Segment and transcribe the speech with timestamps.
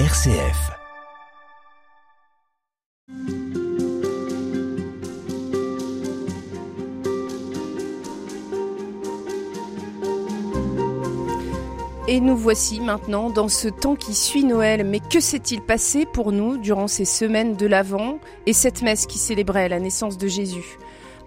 [0.00, 0.72] RCF.
[12.08, 14.82] Et nous voici maintenant dans ce temps qui suit Noël.
[14.84, 19.18] Mais que s'est-il passé pour nous durant ces semaines de l'Avent et cette messe qui
[19.18, 20.76] célébrait la naissance de Jésus?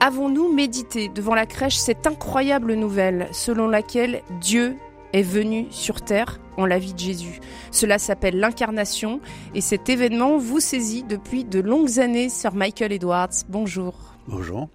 [0.02, 4.76] Avons-nous médité devant la crèche cette incroyable nouvelle selon laquelle Dieu
[5.14, 7.40] est venu sur terre en la vie de Jésus.
[7.72, 9.20] Cela s'appelle l'incarnation
[9.54, 13.30] et cet événement vous saisit depuis de longues années, Sir Michael Edwards.
[13.50, 14.16] Bonjour.
[14.28, 14.70] Bonjour.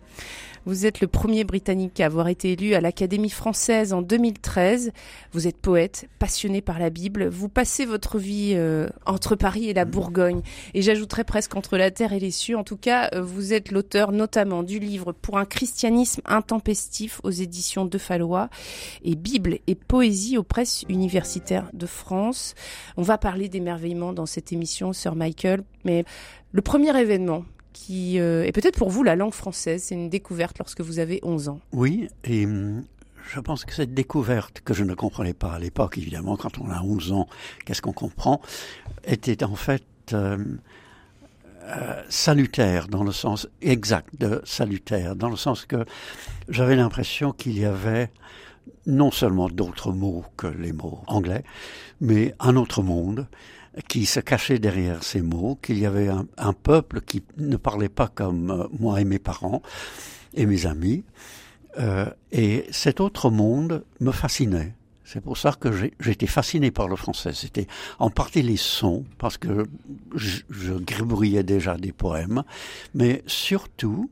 [0.65, 4.93] Vous êtes le premier Britannique à avoir été élu à l'Académie française en 2013.
[5.33, 7.27] Vous êtes poète, passionné par la Bible.
[7.27, 10.43] Vous passez votre vie euh, entre Paris et la Bourgogne.
[10.75, 12.57] Et j'ajouterais presque entre la terre et les cieux.
[12.57, 17.31] En tout cas, euh, vous êtes l'auteur notamment du livre Pour un christianisme intempestif aux
[17.31, 18.49] éditions de Fallois
[19.03, 22.55] et Bible et poésie aux presses universitaires de France.
[22.97, 25.65] On va parler d'émerveillement dans cette émission, Sir Michael.
[25.85, 26.05] Mais
[26.53, 29.83] le premier événement qui euh, est peut-être pour vous la langue française.
[29.85, 31.61] C'est une découverte lorsque vous avez 11 ans.
[31.73, 32.85] Oui, et hum,
[33.33, 36.71] je pense que cette découverte, que je ne comprenais pas à l'époque, évidemment, quand on
[36.71, 37.29] a 11 ans,
[37.65, 38.41] qu'est-ce qu'on comprend,
[39.05, 40.39] était en fait euh,
[41.65, 45.85] euh, salutaire, dans le sens exact de salutaire, dans le sens que
[46.49, 48.11] j'avais l'impression qu'il y avait
[48.87, 51.45] non seulement d'autres mots que les mots anglais,
[52.01, 53.29] mais un autre monde
[53.89, 58.09] qui se cachait derrière ces mots, qu'il y avait un, peuple qui ne parlait pas
[58.09, 59.63] comme euh, moi et mes parents
[60.35, 61.05] et mes amis.
[61.79, 64.75] Euh, et cet autre monde me fascinait.
[65.05, 67.33] C'est pour ça que j'étais fasciné par le français.
[67.35, 67.67] C'était
[67.99, 69.67] en partie les sons, parce que
[70.15, 72.45] je, je gribouillais déjà des poèmes,
[72.95, 74.11] mais surtout,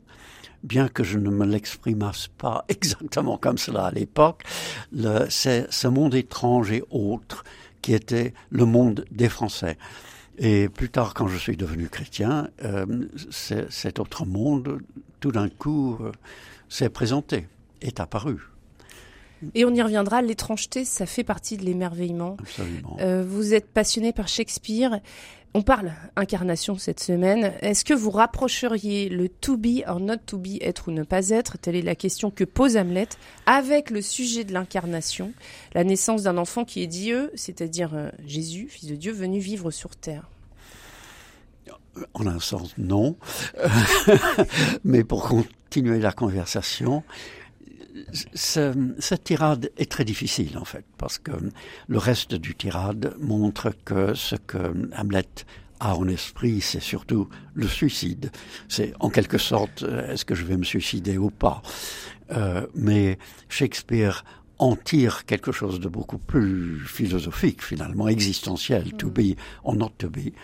[0.63, 4.43] bien que je ne me l'exprimasse pas exactement comme cela à l'époque,
[5.29, 7.45] c'est ce monde étrange et autre
[7.83, 9.77] qui était le monde des Français.
[10.39, 12.87] Et plus tard, quand je suis devenu chrétien, euh,
[13.69, 14.81] cet autre monde,
[15.21, 16.13] tout d'un coup, euh,
[16.69, 17.47] s'est présenté,
[17.83, 18.39] est apparu.
[19.55, 22.37] Et on y reviendra, l'étrangeté, ça fait partie de l'émerveillement.
[22.39, 22.97] Absolument.
[23.01, 25.01] Euh, vous êtes passionné par Shakespeare.
[25.53, 27.53] On parle incarnation cette semaine.
[27.61, 31.31] Est-ce que vous rapprocheriez le to be or not to be, être ou ne pas
[31.31, 31.59] être?
[31.59, 33.09] Telle est la question que pose Hamlet
[33.47, 35.33] avec le sujet de l'incarnation,
[35.75, 39.73] la naissance d'un enfant qui est Dieu, c'est-à-dire euh, Jésus, fils de Dieu, venu vivre
[39.73, 40.29] sur terre.
[42.15, 43.17] En un sens, non.
[44.85, 47.03] Mais pour continuer la conversation,
[48.35, 51.33] cette tirade est très difficile en fait, parce que
[51.89, 55.27] le reste du tirade montre que ce que Hamlet
[55.81, 58.31] a en esprit, c'est surtout le suicide.
[58.69, 61.63] C'est en quelque sorte, euh, est-ce que je vais me suicider ou pas
[62.33, 63.19] euh, Mais
[63.49, 64.25] Shakespeare
[64.59, 69.35] en tire quelque chose de beaucoup plus philosophique, finalement, existentiel, to be
[69.65, 70.35] or not to be.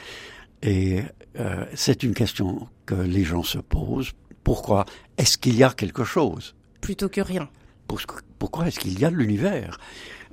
[0.62, 1.02] Et
[1.38, 4.12] euh, c'est une question que les gens se posent.
[4.42, 4.86] Pourquoi
[5.18, 6.54] est-ce qu'il y a quelque chose?
[6.80, 7.48] Plutôt que rien.
[8.38, 9.78] Pourquoi est-ce qu'il y a l'univers?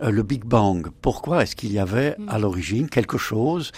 [0.02, 2.30] Euh, Le Big Bang, pourquoi est-ce qu'il y avait mm.
[2.30, 3.72] à l'origine quelque chose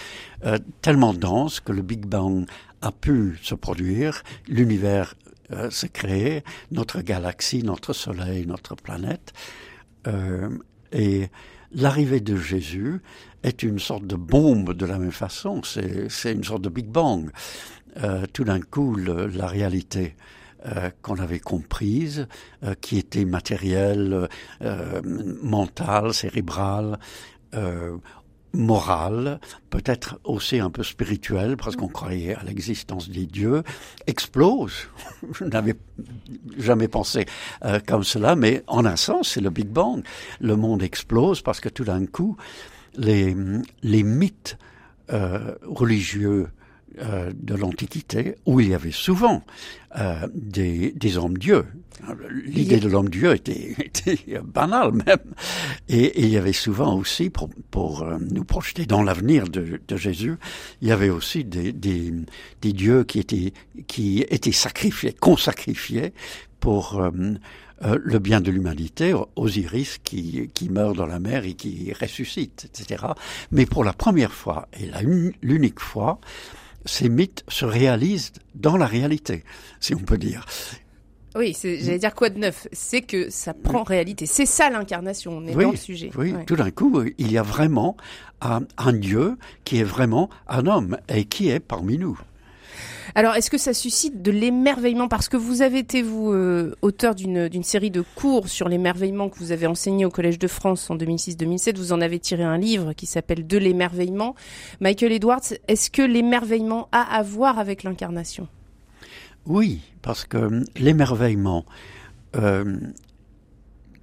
[0.44, 2.46] euh, tellement dense que le Big Bang
[2.82, 5.14] a pu se produire, l'univers
[5.52, 9.32] euh, s'est créé, notre galaxie, notre Soleil, notre planète,
[10.92, 11.30] et
[11.72, 13.00] l'arrivée de Jésus
[13.42, 17.32] est une sorte de bombe de la même façon, c'est une sorte de Big Bang.
[18.32, 20.14] tout d'un coup, la réalité
[20.66, 22.26] euh, qu'on avait comprise,
[22.64, 24.28] euh, qui était matérielle,
[24.62, 25.00] euh,
[25.42, 26.98] mentale, cérébrale,
[28.52, 29.40] morale,
[29.70, 33.62] peut-être aussi un peu spirituelle, parce qu'on croyait à l'existence des dieux,
[34.06, 34.88] explose.
[35.32, 35.76] Je n'avais
[36.58, 37.24] jamais pensé
[37.86, 40.02] comme cela, mais en un sens, c'est le Big Bang.
[40.40, 42.36] Le monde explose parce que tout d'un coup,
[42.98, 43.34] les
[43.84, 44.58] mythes
[45.08, 46.48] religieux
[46.98, 49.42] euh, de l'Antiquité où il y avait souvent
[49.98, 51.66] euh, des, des hommes-dieux.
[52.44, 55.34] L'idée de l'homme-dieu était, était, banale même.
[55.88, 59.96] Et, il y avait souvent aussi, pour, pour euh, nous projeter dans l'avenir de, de,
[59.96, 60.36] Jésus,
[60.80, 62.12] il y avait aussi des, des,
[62.62, 63.52] des, dieux qui étaient,
[63.86, 66.12] qui étaient sacrifiés, consacrifiés
[66.60, 67.00] pour...
[67.84, 72.70] Euh, le bien de l'humanité, Osiris qui, qui meurt dans la mer et qui ressuscite,
[72.70, 73.04] etc.
[73.50, 74.90] Mais pour la première fois, et
[75.42, 76.18] l'unique fois,
[76.86, 79.44] ces mythes se réalisent dans la réalité,
[79.80, 80.46] si on peut dire.
[81.36, 82.66] Oui, j'allais dire quoi de neuf?
[82.72, 84.24] C'est que ça prend réalité.
[84.24, 86.10] C'est ça l'incarnation, on est dans le sujet.
[86.16, 87.96] Oui, tout d'un coup, il y a vraiment
[88.40, 92.18] un, Dieu qui est vraiment un homme et qui est parmi nous.
[93.16, 95.08] Alors, est-ce que ça suscite de l'émerveillement?
[95.08, 99.38] Parce que vous avez été, vous, euh, auteur d'une série de cours sur l'émerveillement que
[99.38, 101.78] vous avez enseigné au Collège de France en 2006-2007.
[101.78, 104.34] Vous en avez tiré un livre qui s'appelle De l'émerveillement.
[104.82, 108.48] Michael Edwards, est-ce que l'émerveillement a à voir avec l'incarnation?
[109.46, 111.64] Oui, parce que l'émerveillement
[112.36, 112.76] euh,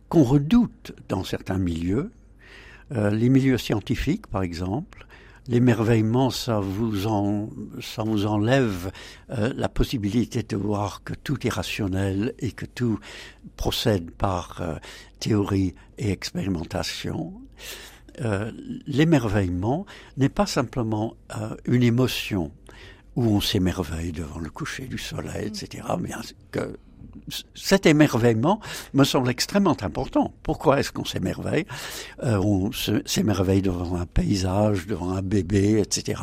[0.09, 2.11] qu'on redoute dans certains milieux,
[2.93, 5.05] euh, les milieux scientifiques par exemple,
[5.47, 7.49] l'émerveillement, ça vous en,
[7.81, 8.91] ça vous enlève
[9.29, 12.99] euh, la possibilité de voir que tout est rationnel et que tout
[13.57, 14.75] procède par euh,
[15.19, 17.33] théorie et expérimentation.
[18.21, 18.51] Euh,
[18.85, 19.85] l'émerveillement
[20.17, 21.15] n'est pas simplement
[21.65, 22.51] une émotion
[23.15, 25.83] où on s'émerveille devant le coucher du soleil, etc.
[26.51, 26.77] Que
[27.55, 28.59] cet émerveillement
[28.93, 30.33] me semble extrêmement important.
[30.43, 31.65] Pourquoi est-ce qu'on s'émerveille
[32.23, 32.71] euh, On
[33.05, 36.21] s'émerveille devant un paysage, devant un bébé, etc.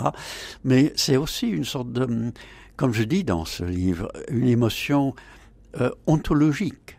[0.65, 2.33] Mais c'est aussi une sorte de,
[2.77, 5.15] comme je dis dans ce livre, une émotion
[5.81, 6.99] euh, ontologique,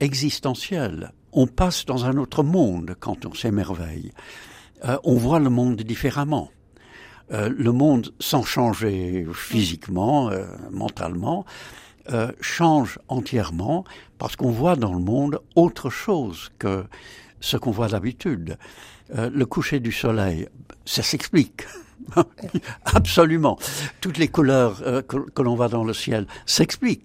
[0.00, 1.12] existentielle.
[1.32, 4.12] On passe dans un autre monde quand on s'émerveille.
[4.84, 6.50] Euh, on voit le monde différemment.
[7.30, 10.30] le monde sans changer physiquement,
[10.70, 11.44] mentalement,
[12.10, 13.84] euh, change entièrement
[14.18, 16.84] parce qu'on voit dans le monde autre chose que
[17.40, 18.58] ce qu'on voit d'habitude.
[19.16, 20.48] Euh, le coucher du soleil,
[20.84, 21.62] ça s'explique.
[22.84, 23.58] Absolument.
[24.00, 27.04] Toutes les couleurs euh, que, l'on voit dans le ciel s'expliquent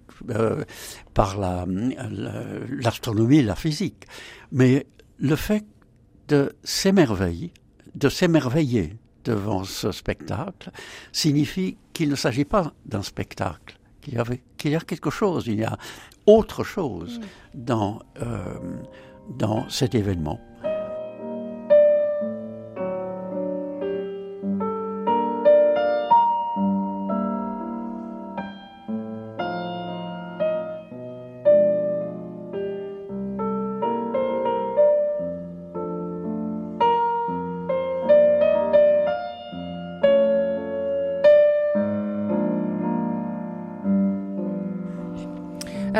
[1.12, 4.06] par l'astronomie la, la physique.
[4.52, 4.86] Mais
[5.18, 5.66] le fait
[6.28, 7.52] de s'émerveiller,
[7.94, 10.70] de s'émerveiller devant ce spectacle,
[11.12, 15.46] signifie qu'il ne s'agit pas d'un spectacle, qu'il y, avait, qu'il y a quelque chose,
[15.46, 15.76] il y a
[16.26, 17.22] autre chose mm.
[17.54, 18.58] dans, euh,
[19.38, 20.40] dans cet événement.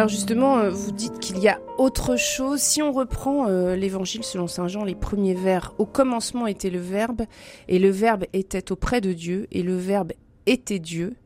[0.05, 2.61] Alors justement, euh, vous dites qu'il y a autre chose.
[2.61, 6.79] Si on reprend euh, l'évangile selon Saint Jean, les premiers vers, au commencement était le
[6.79, 7.23] Verbe,
[7.69, 10.12] et le Verbe était auprès de Dieu, et le Verbe
[10.45, 11.17] était Dieu.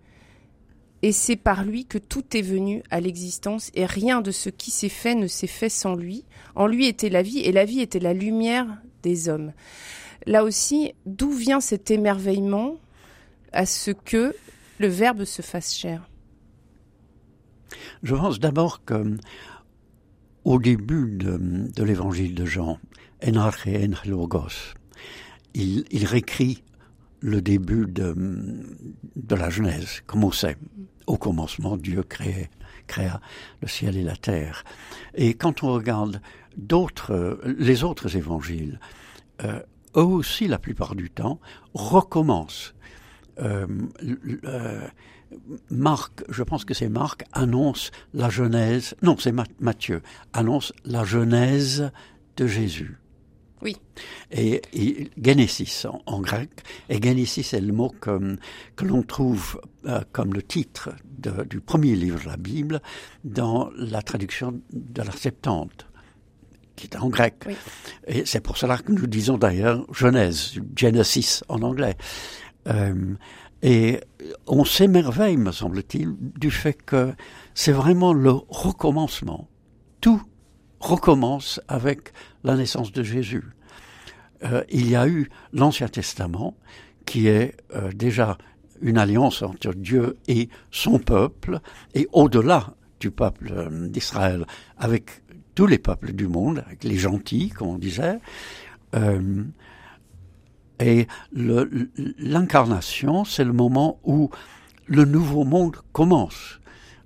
[1.03, 4.71] Et c'est par lui que tout est venu à l'existence, et rien de ce qui
[4.71, 6.25] s'est fait ne s'est fait sans lui.
[6.55, 8.69] En lui était la vie, et la vie était la lumière
[9.03, 9.55] des hommes.
[10.25, 12.77] Là aussi, d'où vient cet émerveillement
[13.53, 14.37] à ce que
[14.79, 16.08] le Verbe se fasse chair?
[18.03, 19.17] Je pense d'abord que
[20.45, 22.79] au début de, l'évangile de Jean,
[23.27, 23.67] Enarche
[24.07, 24.75] Logos,
[25.55, 26.63] il, il réécrit
[27.21, 28.15] le début de,
[29.35, 30.57] la Genèse, comme on sait.
[31.07, 33.21] Au commencement, Dieu créa
[33.63, 34.65] le ciel et la terre.
[35.15, 36.21] Et quand on regarde
[36.57, 38.79] d'autres, les autres évangiles,
[39.43, 39.61] euh,
[39.97, 41.41] eux aussi, la plupart du temps,
[41.75, 42.75] recommencent.
[43.41, 43.67] Euh,
[44.45, 44.87] euh,
[45.71, 50.03] Marc, je pense que c'est Marc, annonce la Genèse, non c'est Matthieu,
[50.33, 51.91] annonce la Genèse
[52.37, 52.99] de Jésus.
[53.61, 53.77] Oui.
[54.31, 56.51] Et, Genesis en, grec,
[56.89, 58.37] et Genesis est le mot que,
[58.77, 60.91] que l'on trouve euh, comme le titre
[61.47, 62.81] du premier livre de la Bible
[63.25, 65.87] dans la traduction de la Septante
[66.77, 67.45] qui est en grec.
[68.07, 71.97] Et c'est pour cela que nous disons d'ailleurs Genèse, Genesis en anglais.
[72.69, 73.15] Euh,
[73.63, 74.01] et
[74.47, 77.13] on s'émerveille, me semble-t-il, du fait que
[77.55, 79.49] c'est vraiment le recommencement.
[80.01, 80.23] Tout
[80.81, 82.13] recommence avec
[82.45, 83.45] la naissance de Jésus.
[84.45, 86.57] Euh, il y a eu l'Ancien Testament,
[87.05, 88.39] qui est euh, déjà
[88.81, 91.59] une alliance entre Dieu et son peuple,
[91.95, 94.47] et au-delà du peuple euh, d'Israël,
[94.77, 95.23] avec
[95.57, 98.21] tous les peuples du monde, avec les gentils, comme on disait.
[100.81, 104.31] Et l'incarnation, c'est le moment où
[104.87, 106.61] le nouveau monde commence.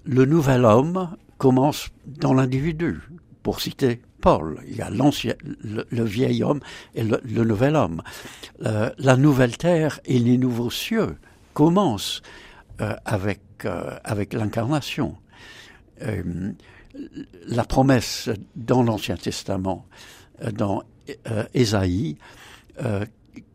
[0.04, 3.00] Le nouvel homme commence dans l'individu.
[3.42, 6.60] Pour citer Paul, il y a l'ancien, le, vieil homme
[6.94, 8.02] et le, nouvel homme.
[8.64, 11.16] Euh, la nouvelle terre et les nouveaux cieux
[11.54, 12.22] commencent
[12.80, 15.16] euh, avec euh, avec l'incarnation.
[17.46, 19.86] la promesse dans l'Ancien Testament,
[20.52, 20.82] dans
[21.54, 22.18] Ésaïe,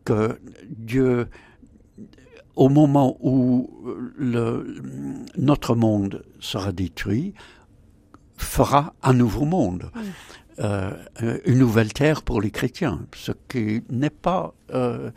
[0.08, 0.38] que
[0.70, 1.28] Dieu,
[2.56, 3.70] au moment où
[4.16, 4.80] le,
[5.36, 7.34] notre monde sera détruit,
[8.38, 9.90] fera un nouveau monde.
[10.60, 10.92] Euh,
[11.44, 15.10] une nouvelle terre pour les chrétiens, ce qui n'est pas euh,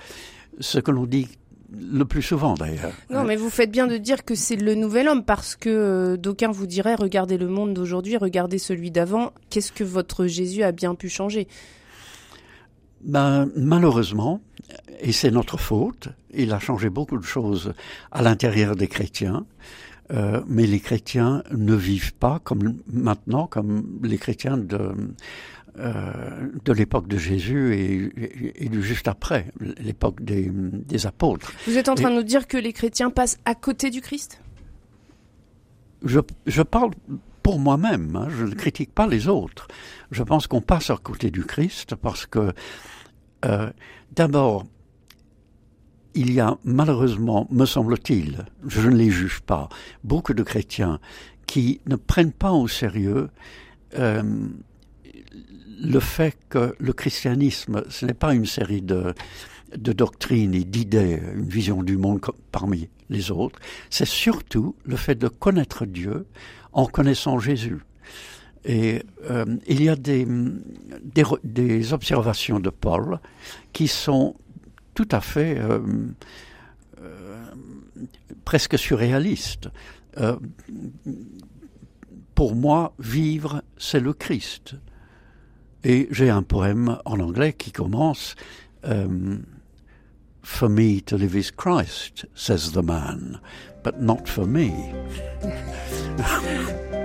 [0.59, 1.29] ce que l'on dit
[1.71, 2.93] le plus souvent d'ailleurs.
[3.09, 6.17] Non, mais vous faites bien de dire que c'est le nouvel homme parce que euh,
[6.17, 9.31] d'aucuns vous diraient regardez le monde d'aujourd'hui, regardez celui d'avant.
[9.49, 11.47] Qu'est-ce que votre Jésus a bien pu changer?
[13.03, 14.41] Ben, malheureusement,
[14.99, 17.73] et c'est notre faute, il a changé beaucoup de choses
[18.11, 19.45] à l'intérieur des chrétiens,
[20.11, 24.93] euh, mais les chrétiens ne vivent pas comme maintenant comme les chrétiens de
[25.79, 29.45] euh, de l'époque de Jésus et, et, juste après,
[29.79, 31.53] l'époque des, des, apôtres.
[31.65, 34.41] Vous êtes en train de nous dire que les chrétiens passent à côté du Christ?
[36.03, 36.91] Je, je parle
[37.41, 39.69] pour moi-même, hein, je ne critique pas les autres.
[40.11, 42.51] Je pense qu'on passe à côté du Christ parce que,
[43.45, 43.69] euh,
[44.13, 44.65] d'abord,
[46.13, 49.69] il y a malheureusement, me semble-t-il, je ne les juge pas,
[50.03, 50.99] beaucoup de chrétiens
[51.47, 53.29] qui ne prennent pas au sérieux
[53.97, 54.23] euh,
[55.83, 59.13] le fait que le christianisme, ce n'est pas une série de,
[59.75, 62.21] de doctrines et d'idées, une vision du monde
[62.51, 66.27] parmi les autres, c'est surtout le fait de connaître Dieu
[66.73, 67.79] en connaissant Jésus.
[68.63, 73.19] Et euh, il y a des, observations de Paul
[73.73, 74.35] qui sont
[74.93, 75.79] tout à fait euh,
[77.01, 77.43] euh,
[78.45, 79.69] presque surréalistes.
[82.35, 84.75] Pour moi, vivre, c'est le Christ.
[85.83, 88.35] Et j'ai un poème en anglais qui commence
[90.43, 93.39] For me to live is Christ, says the man,
[93.83, 94.73] but not for me.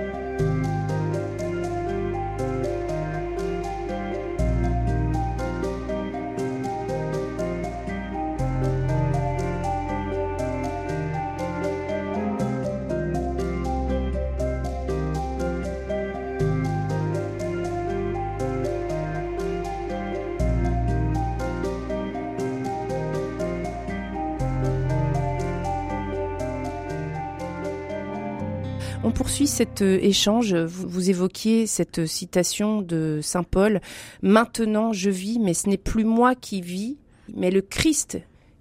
[29.37, 30.55] poursuit cet euh, échange.
[30.55, 33.81] Vous, évoquiez cette citation de Saint Paul.
[34.23, 36.97] Maintenant je vis, mais ce n'est plus moi qui vis,
[37.35, 38.19] mais le Christ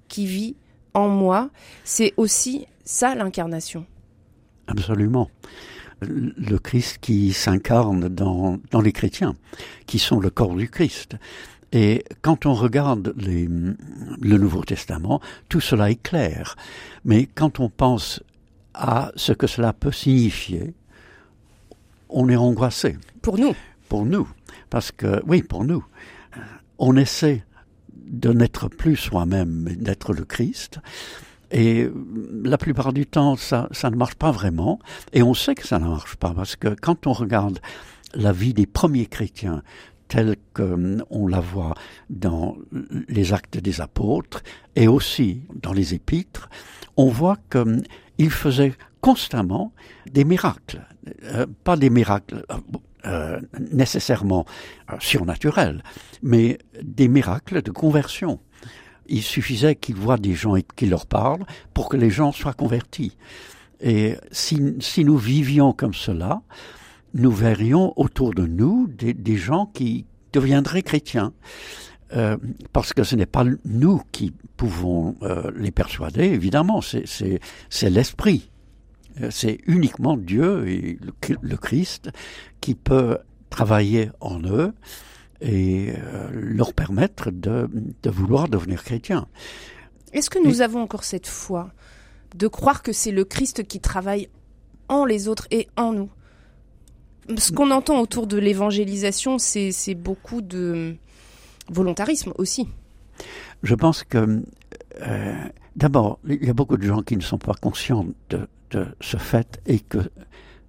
[0.09, 0.55] qui vit
[0.93, 1.49] en moi.
[1.85, 3.87] C'est aussi ça l'incarnation.
[4.67, 5.31] Absolument.
[6.03, 9.35] Le Christ qui s'incarne dans, les chrétiens,
[9.87, 11.17] qui sont le corps du Christ.
[11.73, 16.55] Et quand on regarde le Nouveau Testament, tout cela est clair.
[17.07, 18.21] Mais quand on pense
[18.77, 20.75] à ce que cela peut signifier,
[22.09, 22.97] on est angoissé.
[23.23, 23.55] Pour nous
[23.89, 24.29] Pour nous.
[24.71, 25.85] Parce que, oui, pour nous.
[26.79, 27.45] On essaie
[27.95, 30.79] de n'être plus soi-même, mais d'être le Christ.
[31.51, 31.89] Et
[32.45, 34.79] la plupart du temps, ça, ça ne marche pas vraiment.
[35.13, 37.61] Et on sait que ça ne marche pas, parce que quand on regarde
[38.15, 39.63] la vie des premiers chrétiens,
[40.09, 41.75] telle qu'on la voit
[42.11, 42.57] dans
[43.09, 44.43] les actes des apôtres
[44.77, 46.49] et aussi dans les épîtres,
[46.97, 47.83] on voit que
[48.19, 49.73] il faisait constamment
[50.11, 50.87] des miracles,
[51.25, 52.57] euh, pas des miracles euh,
[53.07, 54.47] euh nécessairement
[54.91, 55.83] euh, surnaturels,
[56.23, 58.41] mais des miracles de conversion.
[59.07, 62.55] Il suffisait qu'il voient des gens et qu'il leur parlent pour que les gens soient
[62.55, 63.17] convertis.
[63.81, 66.43] Et si, si nous vivions comme cela,
[67.15, 71.33] nous verrions autour de nous des, des gens qui deviendraient chrétiens.
[72.13, 72.37] Euh,
[72.73, 78.51] parce que ce n'est pas nous qui pouvons euh, les persuader, évidemment, c'est l'esprit.
[79.21, 80.99] Euh, c'est uniquement Dieu et
[81.43, 82.11] le, Christ
[82.61, 83.19] qui peut
[83.51, 84.73] travailler en eux
[85.41, 85.93] et
[86.33, 87.69] leur permettre de,
[88.03, 89.27] de, vouloir devenir chrétiens.
[90.15, 91.73] Est-ce que nous avons encore cette foi
[92.35, 94.31] de croire que c'est le Christ qui travaille
[94.89, 96.11] en les autres et en nous?
[97.37, 100.97] Ce qu'on entend autour de l'évangélisation, c'est beaucoup de
[101.71, 102.69] volontarisme aussi.
[103.63, 104.43] Je pense que,
[105.03, 105.35] euh,
[105.75, 108.49] d'abord, il y a beaucoup de gens qui ne sont pas conscients de,
[109.01, 109.99] ce fait et que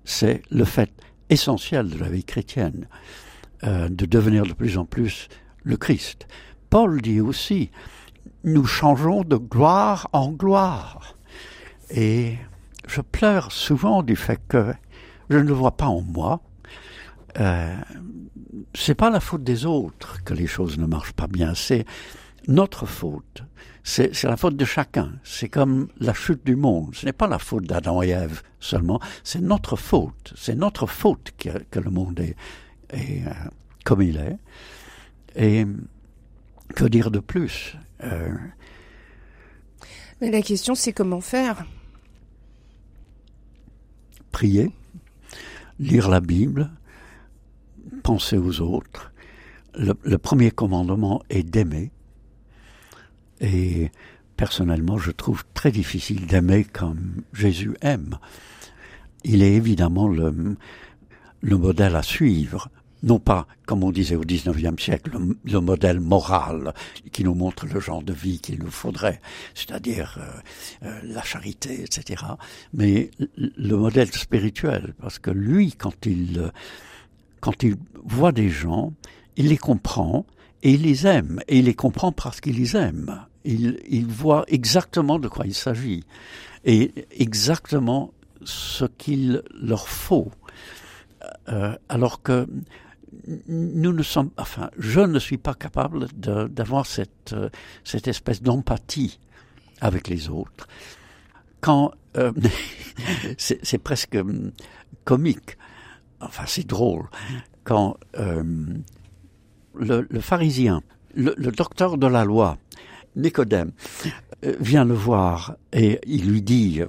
[0.05, 0.91] c'est le fait
[1.29, 2.87] essentiel de la vie chrétienne,
[3.63, 5.27] euh, de devenir de plus en plus
[5.63, 6.27] le Christ.
[6.69, 7.69] Paul dit aussi,
[8.43, 11.15] nous changeons de gloire en gloire.
[11.89, 12.37] Et
[12.87, 14.73] je pleure souvent du fait que
[15.29, 16.41] je ne le vois pas en moi.
[17.39, 17.75] Euh,
[18.73, 21.85] c'est pas la faute des autres que les choses ne marchent pas bien, c'est
[22.47, 23.43] notre faute.
[23.83, 25.13] C'est la faute de chacun.
[25.23, 26.93] C'est comme la chute du monde.
[26.93, 30.33] Ce n'est pas la faute d'Adam et Ève seulement, c'est notre faute.
[30.35, 32.35] C'est notre faute que, que, le monde est,
[32.89, 33.31] est euh,
[33.85, 34.37] comme il est.
[35.37, 35.65] Et
[36.75, 38.35] que dire de plus euh...
[40.19, 41.65] Mais la question, c'est comment faire?
[44.31, 44.71] Prier,
[45.79, 46.71] lire la Bible,
[48.03, 49.11] penser aux autres.
[49.75, 51.91] Le, premier commandement est d'aimer.
[53.41, 53.91] Et
[54.35, 58.17] personnellement, je trouve très difficile d'aimer comme Jésus aime.
[59.23, 60.57] Il est évidemment le,
[61.41, 62.69] le modèle à suivre,
[63.03, 65.11] non pas, comme on disait au XIXe siècle,
[65.43, 66.73] le, modèle moral
[67.11, 69.21] qui nous montre le genre de vie qu'il nous faudrait,
[69.53, 72.23] c'est-à-dire euh, euh, la charité, etc.,
[72.73, 76.51] mais le modèle spirituel, parce que lui, quand il,
[77.39, 78.93] quand il voit des gens,
[79.35, 80.25] il les comprend
[80.63, 83.25] et il les aime, et il les comprend parce qu'il les aime.
[83.45, 86.03] Il, il voit exactement de quoi il s'agit
[86.65, 88.13] et exactement
[88.43, 90.31] ce qu'il leur faut.
[91.49, 92.47] Euh, alors que
[93.47, 97.49] nous ne sommes, enfin, je ne suis pas capable d'avoir cette, euh,
[97.83, 99.19] cette espèce d'empathie
[99.81, 100.67] avec les autres.
[101.61, 102.31] Quand euh,
[103.37, 104.51] c'est presque hum,
[105.03, 105.56] comique,
[106.21, 107.05] enfin c'est drôle,
[107.63, 108.43] quand euh,
[109.75, 110.81] le, le, pharisien,
[111.13, 112.57] le, le, docteur de la loi,
[113.15, 113.71] Nicodème,
[114.59, 116.81] vient le voir et il lui dit,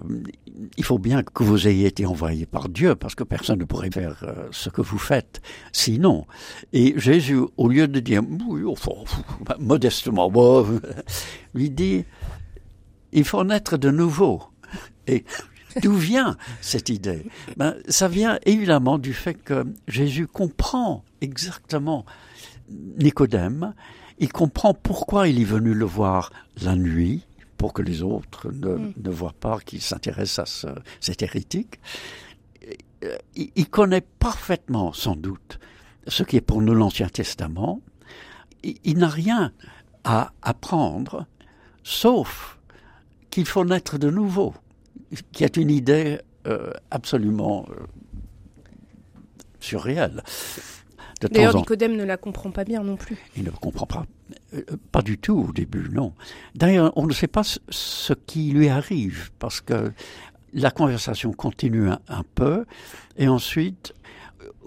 [0.76, 3.90] il faut bien que vous ayez été envoyé par Dieu, parce que personne ne pourrait
[3.90, 5.40] faire euh, ce que vous faites
[5.72, 6.26] sinon.
[6.72, 8.22] Et Jésus, au lieu de dire,
[9.58, 10.30] modestement,
[11.54, 12.04] lui dit,
[13.12, 14.42] il faut naître de nouveau.
[15.06, 15.24] Et
[15.82, 17.26] d'où vient cette idée?
[17.56, 22.04] Ben, Ça vient évidemment du fait que Jésus comprend exactement
[22.98, 23.74] Nicodème,
[24.18, 26.32] il comprend pourquoi il est venu le voir
[26.62, 27.24] la nuit,
[27.56, 28.92] pour que les autres ne, mm.
[29.02, 30.68] ne voient pas qu'il s'intéresse à ce,
[31.00, 31.80] cet hérétique.
[33.36, 35.58] Il, il, connaît parfaitement, sans doute,
[36.06, 37.80] ce qui est pour nous l'Ancien Testament.
[38.62, 39.52] Il, il n'a rien
[40.04, 41.26] à apprendre,
[41.82, 42.58] sauf
[43.30, 44.54] qu'il faut naître de nouveau,
[45.32, 47.74] qui est une idée euh, absolument euh,
[49.60, 50.22] surréelle.
[51.20, 53.18] D'ailleurs, Nicodème ne la comprend pas bien non plus.
[53.36, 54.06] Il ne comprend pas,
[54.54, 54.62] euh,
[54.92, 56.14] pas du tout au début, non.
[56.54, 59.92] D'ailleurs, on ne sait pas ce qui lui arrive parce que
[60.52, 62.64] la conversation continue un, un peu
[63.16, 63.94] et ensuite,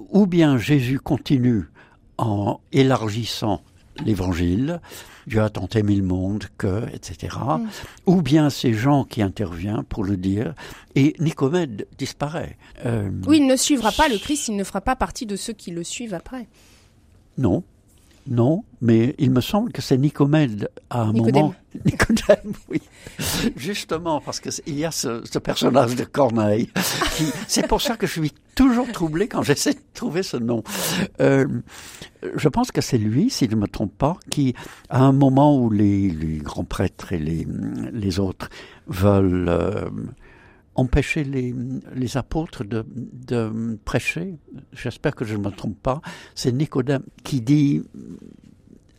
[0.10, 1.70] ou bien Jésus continue
[2.18, 3.62] en élargissant
[4.06, 4.82] l'évangile,
[5.28, 7.38] Dieu a tant aimé le monde que, etc.
[7.42, 7.68] Mm.
[8.06, 10.54] Ou bien ces gens qui interviennent pour le dire,
[10.96, 12.58] et Nicomède disparaît.
[12.86, 15.54] Euh, oui, il ne suivra pas le Christ, il ne fera pas partie de ceux
[15.54, 16.48] qui le suivent après.
[17.38, 17.64] Non,
[18.28, 21.54] non, mais il me semble que c'est Nicomède à un moment.
[21.86, 22.82] Nicodème, oui.
[23.56, 26.70] Justement, parce qu'il y a ce, ce, personnage de Corneille.
[27.48, 30.64] c'est pour ça que je suis toujours troublé quand j'essaie de trouver ce nom.
[31.22, 31.48] Euh,
[32.36, 34.54] je pense que c'est lui, si je ne me trompe pas, qui,
[34.90, 37.48] à un moment où les, les grands prêtres et les,
[37.94, 38.50] les autres
[38.88, 39.90] veulent euh,
[40.82, 41.54] empêcher les,
[41.96, 44.36] les apôtres de, de prêcher,
[44.74, 46.02] j'espère que je ne me trompe pas,
[46.36, 47.82] c'est Nicodème qui dit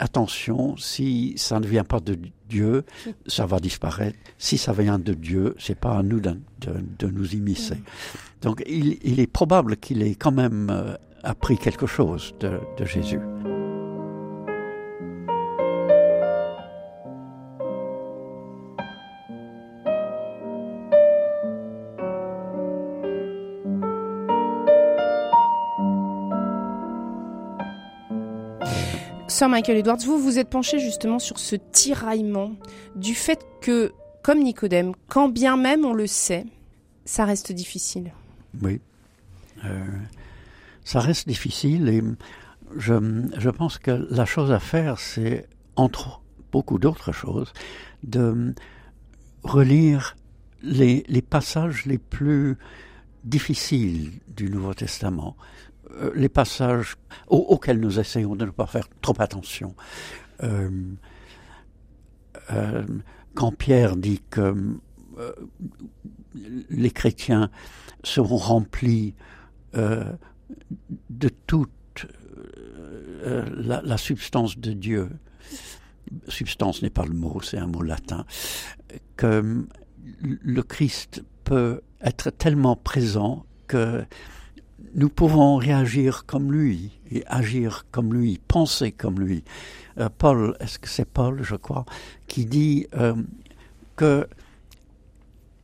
[0.02, 2.18] attention, si ça ne vient pas de
[2.48, 2.84] Dieu,
[3.26, 4.18] ça va disparaître.
[4.36, 6.36] Si ça vient de Dieu, c'est pas à nous de,
[6.98, 7.76] de, nous immiscer.
[7.76, 8.42] Mm.
[8.42, 12.84] Donc il, il, est probable qu'il ait quand même euh, appris quelque chose de, de
[12.84, 13.20] Jésus.
[29.48, 32.52] Michael Edwards, vous vous êtes penché justement sur ce tiraillement
[32.96, 36.46] du fait que, comme Nicodème, quand bien même on le sait,
[37.04, 38.12] ça reste difficile.
[38.60, 38.80] Oui,
[39.64, 39.84] euh,
[40.84, 42.02] ça reste difficile et
[42.76, 47.52] je, pense que la chose à faire, c'est, entre beaucoup d'autres choses,
[48.02, 48.54] de
[49.42, 50.16] relire
[50.62, 52.56] les, passages les plus
[53.24, 55.36] difficiles du Nouveau Testament,
[56.14, 56.96] les passages
[57.28, 59.74] auxquels nous essayons de ne pas faire trop attention.
[60.42, 60.70] Euh,
[62.50, 62.84] euh,
[63.34, 64.78] quand Pierre dit que
[65.18, 65.32] euh,
[66.70, 67.50] les chrétiens
[68.02, 69.14] seront remplis
[69.74, 70.04] euh,
[71.10, 71.70] de toute
[73.24, 75.10] euh, la, substance de Dieu,
[76.28, 78.24] substance n'est pas le mot, c'est un mot latin,
[79.16, 79.66] que
[80.20, 84.04] le Christ peut être tellement présent que
[84.94, 89.44] nous pouvons réagir comme lui et agir comme lui, penser comme lui.
[89.98, 91.84] Euh, Paul, est-ce que c'est Paul, je crois,
[92.26, 93.14] qui dit euh,
[93.96, 94.26] que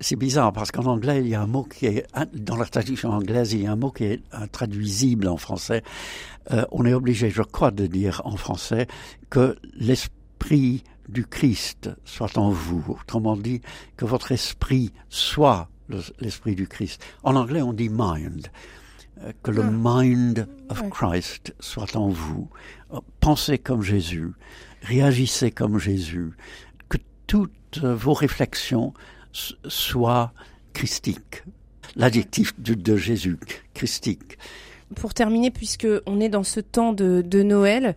[0.01, 3.11] c'est bizarre parce qu'en anglais, il y a un mot qui est, dans la traduction
[3.11, 5.83] anglaise, il y a un mot qui est intraduisible en français.
[6.53, 8.87] Euh, on est obligé, je crois, de dire en français
[9.29, 12.85] que l'esprit du Christ soit en vous.
[13.01, 13.61] Autrement dit,
[13.97, 15.69] que votre esprit soit
[16.21, 17.03] l'esprit du Christ.
[17.23, 18.49] En anglais, on dit mind.
[19.25, 19.71] Euh, que le ah.
[19.73, 22.49] mind of Christ soit en vous.
[23.21, 24.33] Pensez comme Jésus,
[24.83, 26.33] réagissez comme Jésus,
[26.89, 28.95] que toute vos réflexions
[29.33, 30.33] soient
[30.73, 31.43] christiques.
[31.97, 33.39] L'adjectif de, Jésus,
[33.75, 34.39] christique.
[34.95, 37.97] Pour terminer, puisque on est dans ce temps de, de Noël,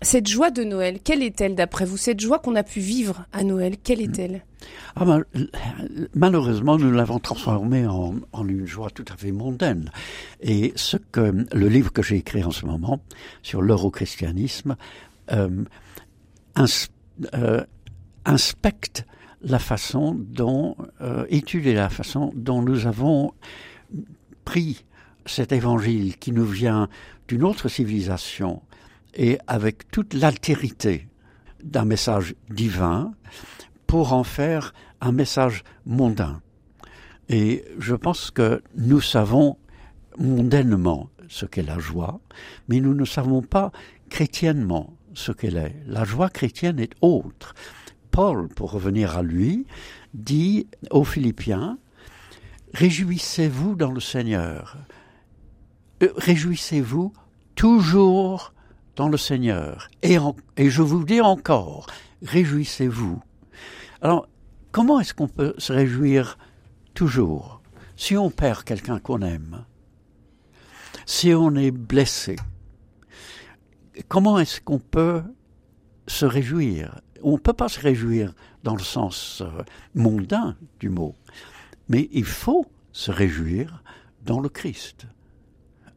[0.00, 1.96] cette joie de Noël, quelle est-elle d'après vous?
[1.96, 4.10] Cette joie qu'on a pu vivre à Noël, quelle mm.
[4.10, 4.44] est-elle?
[4.96, 5.24] Ah ben,
[6.14, 8.14] Malheureusement, nous l'avons transformée en,
[8.46, 9.90] une joie tout à fait mondaine.
[10.40, 13.02] Et ce que le livre que j'ai écrit en ce moment
[13.42, 14.76] sur l'eurochristianisme
[15.32, 15.64] euh,
[17.34, 17.64] euh,
[18.24, 19.06] inspecte
[19.42, 23.32] la façon dont, euh, étudier la façon dont nous avons
[24.44, 24.84] pris
[25.26, 26.88] cet évangile qui nous vient
[27.28, 28.62] d'une autre civilisation
[29.14, 31.08] et avec toute l'altérité
[31.62, 33.12] d'un message divin
[33.92, 36.40] pour en faire un message mondain.
[37.28, 39.58] Et je pense que nous savons
[40.16, 42.18] mondainement ce qu'est la joie,
[42.68, 43.70] mais nous ne savons pas
[44.08, 45.76] chrétiennement ce qu'elle est.
[45.86, 47.52] La joie chrétienne est autre.
[48.10, 49.66] Paul, pour revenir à lui,
[50.14, 51.76] dit aux Philippiens,
[52.72, 54.78] Réjouissez-vous dans le Seigneur.
[56.02, 57.12] Euh, réjouissez-vous
[57.56, 58.54] toujours
[58.96, 59.90] dans le Seigneur.
[60.02, 60.16] Et,
[60.56, 61.88] et je vous dis encore,
[62.22, 63.20] réjouissez-vous.
[64.02, 64.28] Alors,
[64.72, 66.36] comment est-ce qu'on peut se réjouir
[66.92, 67.62] toujours
[67.94, 69.64] si on perd quelqu'un qu'on aime,
[71.06, 72.34] si on est blessé?
[74.08, 75.22] Comment est-ce qu'on peut
[76.08, 77.00] se réjouir?
[77.22, 78.34] On ne peut pas se réjouir
[78.64, 79.62] dans le sens euh,
[79.94, 81.14] mondain du mot,
[81.88, 83.84] mais il faut se réjouir
[84.24, 85.06] dans le Christ,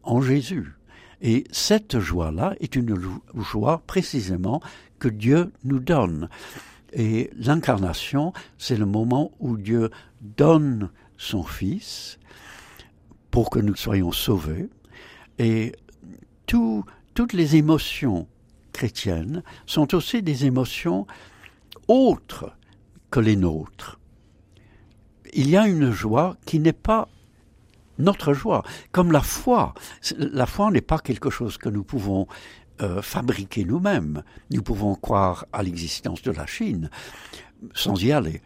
[0.03, 0.75] en Jésus.
[1.21, 2.95] Et cette joie-là est une
[3.33, 4.61] joie précisément
[4.99, 6.29] que Dieu nous donne.
[6.95, 9.89] Et l'incarnation, c'est le moment où Dieu
[10.21, 12.17] donne son Fils
[13.31, 14.69] pour que nous soyons sauvés.
[15.37, 15.73] Et
[16.47, 18.27] toutes les émotions
[18.71, 21.05] chrétiennes sont aussi des émotions
[21.89, 22.51] autres
[23.11, 23.99] que les nôtres.
[25.33, 27.09] Il y a une joie qui n'est pas
[27.97, 29.73] notre joie, comme la foi.
[30.17, 32.27] La foi n'est pas quelque chose que nous pouvons
[32.81, 34.23] euh, fabriquer nous-mêmes.
[34.51, 36.89] Nous pouvons croire à l'existence de la Chine
[37.73, 38.41] sans y aller.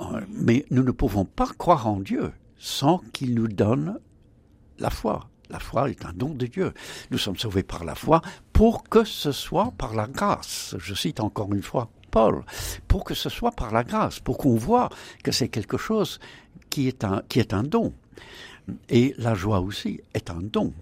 [0.00, 3.98] Euh, mais nous ne pouvons pas croire en Dieu sans qu'il nous donne
[4.78, 5.28] la foi.
[5.50, 6.72] La foi est un don de Dieu.
[7.10, 10.74] Nous sommes sauvés par la foi pour que ce soit par la grâce.
[10.78, 12.44] Je cite encore une fois Paul,
[12.86, 14.88] pour que ce soit par la grâce, pour qu'on voit
[15.24, 16.20] que c'est quelque chose
[16.70, 17.92] qui est un, qui est un don.
[18.88, 20.72] Et la joie aussi est un don.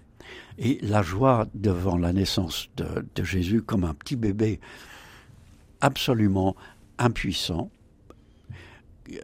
[0.57, 4.59] Et la joie devant la naissance de, Jésus comme un petit bébé
[5.81, 6.55] absolument
[6.99, 7.69] impuissant,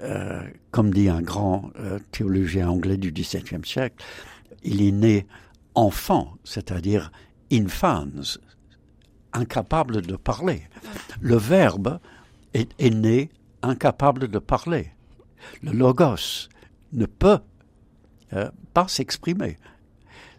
[0.02, 4.04] euh, comme dit un grand euh, théologien anglais du XVIIe siècle,
[4.63, 5.28] il est né
[5.76, 7.12] enfant, c'est-à-dire
[7.52, 8.39] infans,
[9.34, 10.63] incapable de parler.
[11.22, 12.00] Le verbe
[12.54, 13.30] est, né
[13.62, 14.92] incapable de parler.
[15.63, 16.50] Le logos
[16.92, 17.39] ne peut
[18.34, 19.58] euh, pas s'exprimer.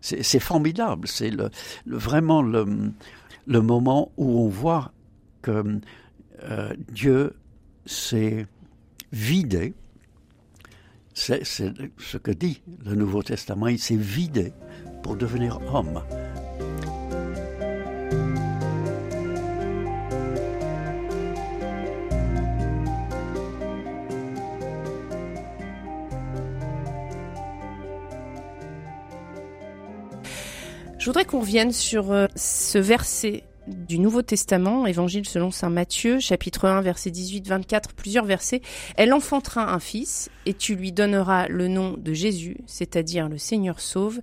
[0.00, 1.30] C'est formidable, c'est
[1.86, 2.92] vraiment le,
[3.46, 4.92] le, moment où on voit
[5.42, 5.80] que
[6.42, 7.36] euh, Dieu
[7.84, 8.46] s'est
[9.12, 9.74] vidé.
[11.12, 14.52] C'est ce que dit le Nouveau Testament, il s'est vidé
[15.02, 16.02] pour devenir homme.
[31.00, 36.20] Je voudrais qu'on revienne sur euh, ce verset du Nouveau Testament, Évangile selon Saint Matthieu,
[36.20, 38.60] chapitre 1, verset 18-24, plusieurs versets.
[38.98, 43.80] Elle enfantera un fils, et tu lui donneras le nom de Jésus, c'est-à-dire le Seigneur
[43.80, 44.20] sauve,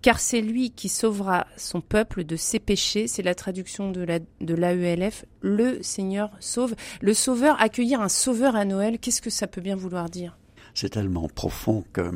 [0.00, 3.08] car c'est lui qui sauvera son peuple de ses péchés.
[3.08, 5.24] C'est la traduction de la de l'AELF.
[5.40, 6.76] Le Seigneur sauve.
[7.00, 10.38] Le Sauveur, accueillir un Sauveur à Noël, qu'est-ce que ça peut bien vouloir dire?
[10.72, 12.12] C'est tellement profond que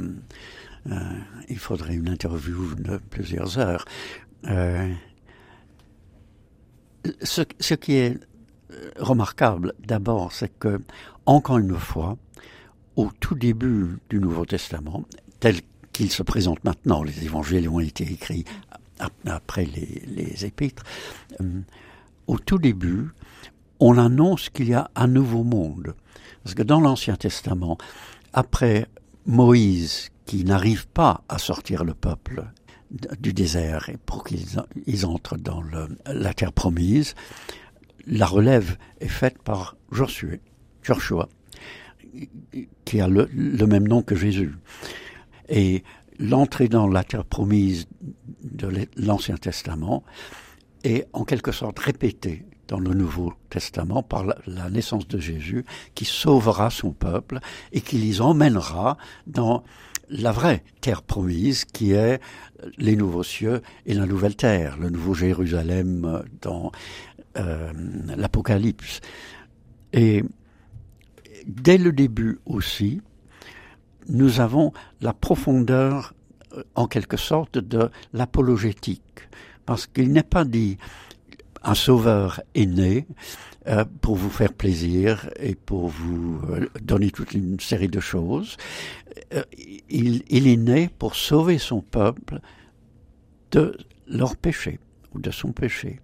[1.49, 3.85] il faudrait une interview de plusieurs heures.
[4.47, 4.93] Euh,
[7.23, 8.19] ce, qui est
[8.71, 10.81] euh, remarquable d'abord, c'est que,
[11.25, 12.17] encore une fois,
[12.97, 15.05] au tout début du Nouveau Testament,
[15.41, 15.57] tel
[15.93, 18.45] qu'il se présente maintenant, les évangiles ont été écrits
[19.27, 20.83] après les épîtres,
[22.27, 23.11] au tout début,
[23.79, 25.95] on annonce qu'il y a un nouveau monde.
[26.43, 27.77] Parce que dans l'Ancien Testament,
[28.33, 28.87] après
[29.27, 32.45] Moïse qui n'arrivent pas à sortir le peuple
[33.19, 35.63] du désert et pour qu'ils entrent dans
[36.07, 37.15] la terre promise,
[38.07, 40.41] la relève est faite par Josué,
[40.83, 41.29] Joshua,
[42.85, 43.29] qui a le,
[43.67, 44.55] même nom que Jésus.
[45.49, 45.83] Et
[46.19, 47.87] l'entrée dans la terre promise
[48.43, 50.05] de l'Ancien Testament
[50.85, 56.05] est en quelque sorte répétée dans le Nouveau Testament par la, naissance de Jésus qui
[56.05, 57.41] sauvera son peuple
[57.73, 59.63] et qui les emmènera dans
[60.09, 62.21] la vraie terre promise qui est
[62.79, 66.73] les nouveaux cieux et la nouvelle terre, le nouveau Jérusalem dans
[67.37, 67.73] euh,
[68.17, 69.01] l'Apocalypse.
[69.93, 70.25] Et
[71.47, 73.01] dès le début aussi,
[74.09, 76.15] nous avons la profondeur,
[76.55, 79.03] euh, en quelque sorte, de l'apologétique.
[79.65, 80.79] Parce qu'il n'est pas dit
[81.63, 83.07] un sauveur est né
[83.69, 88.57] euh, pour vous faire plaisir et pour vous euh, donner toute une série de choses.
[89.89, 92.41] il, il, est né pour sauver son peuple
[93.51, 93.77] de
[94.07, 94.79] leur péché
[95.15, 96.01] ou de son péché.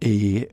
[0.00, 0.48] et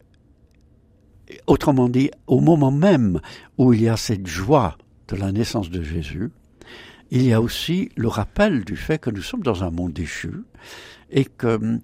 [1.47, 3.21] autrement dit, au moment même
[3.57, 6.31] où il y a cette joie de la naissance de Jésus,
[7.11, 10.31] il y a aussi le rappel du fait que nous sommes dans un monde déchu
[11.11, 11.79] et que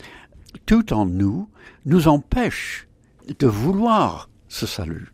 [0.65, 1.47] tout en nous
[1.85, 2.87] nous empêche
[3.39, 5.13] de vouloir ce salut.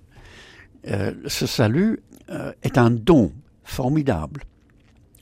[0.88, 2.00] Euh, ce salut
[2.30, 3.32] euh, est un don
[3.64, 4.44] formidable.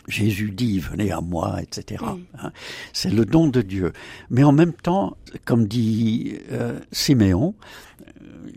[0.08, 2.04] Jésus dit venez à moi, etc.
[2.38, 2.52] Hein.
[2.94, 3.92] C'est le don de Dieu.
[4.30, 7.56] Mais en même temps, comme dit euh, Siméon,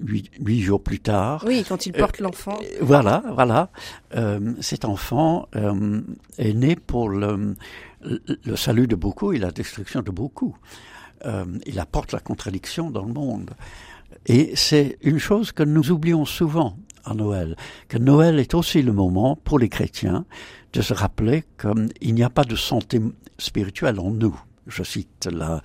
[0.01, 1.45] huit, jours plus tard.
[1.47, 2.59] Oui, quand il porte l'enfant.
[2.63, 3.71] Euh, voilà, voilà.
[4.15, 6.01] Euh, cet enfant euh,
[6.39, 7.55] est né pour le,
[8.03, 10.57] le, salut de beaucoup et la destruction de beaucoup.
[11.67, 13.51] il apporte la contradiction dans le monde.
[14.27, 17.57] Et c'est une chose que nous oublions souvent à Noël,
[17.89, 20.27] que Noël est aussi le moment pour les chrétiens
[20.73, 23.01] de se rappeler qu'il n'y a pas de santé
[23.39, 25.63] spirituelle en nous je cite la,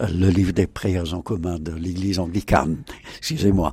[0.00, 2.82] le livre des prières en commun de l'Église anglicane,
[3.18, 3.72] excusez-moi.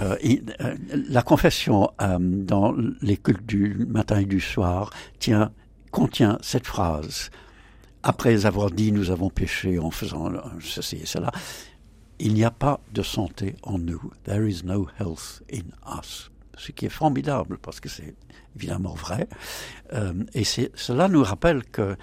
[0.00, 0.16] Euh,
[0.60, 0.74] euh,
[1.08, 5.52] la confession euh, dans les cultes du matin et du soir tient,
[5.90, 7.30] contient cette phrase.
[8.02, 11.30] Après avoir dit nous avons péché en faisant ceci et cela,
[12.18, 14.12] il n'y a pas de santé en nous.
[14.24, 16.30] There is no health in us.
[16.56, 18.16] Ce qui est formidable parce que c'est
[18.56, 19.28] évidemment vrai.
[19.92, 21.96] Euh, et cela nous rappelle que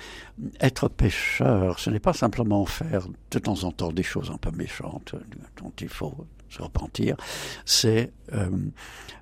[0.61, 4.51] être pécheur, ce n'est pas simplement faire de temps en temps des choses un peu
[4.51, 5.15] méchantes
[5.61, 7.17] dont il faut se repentir,
[7.65, 8.49] c'est euh,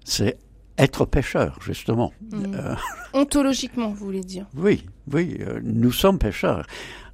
[0.05, 0.37] c'est
[0.77, 2.13] être pécheur, justement.
[2.31, 2.53] Mmh.
[2.55, 2.75] Euh,
[3.13, 6.65] Ontologiquement, vous voulez dire Oui, oui, nous sommes pécheurs.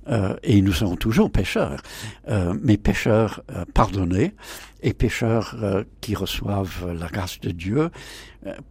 [0.10, 1.82] Euh, et nous serons toujours pécheurs,
[2.30, 4.36] euh, mais pécheurs euh, pardonnés
[4.82, 5.58] et pécheurs
[6.00, 7.90] qui reçoivent la grâce de Dieu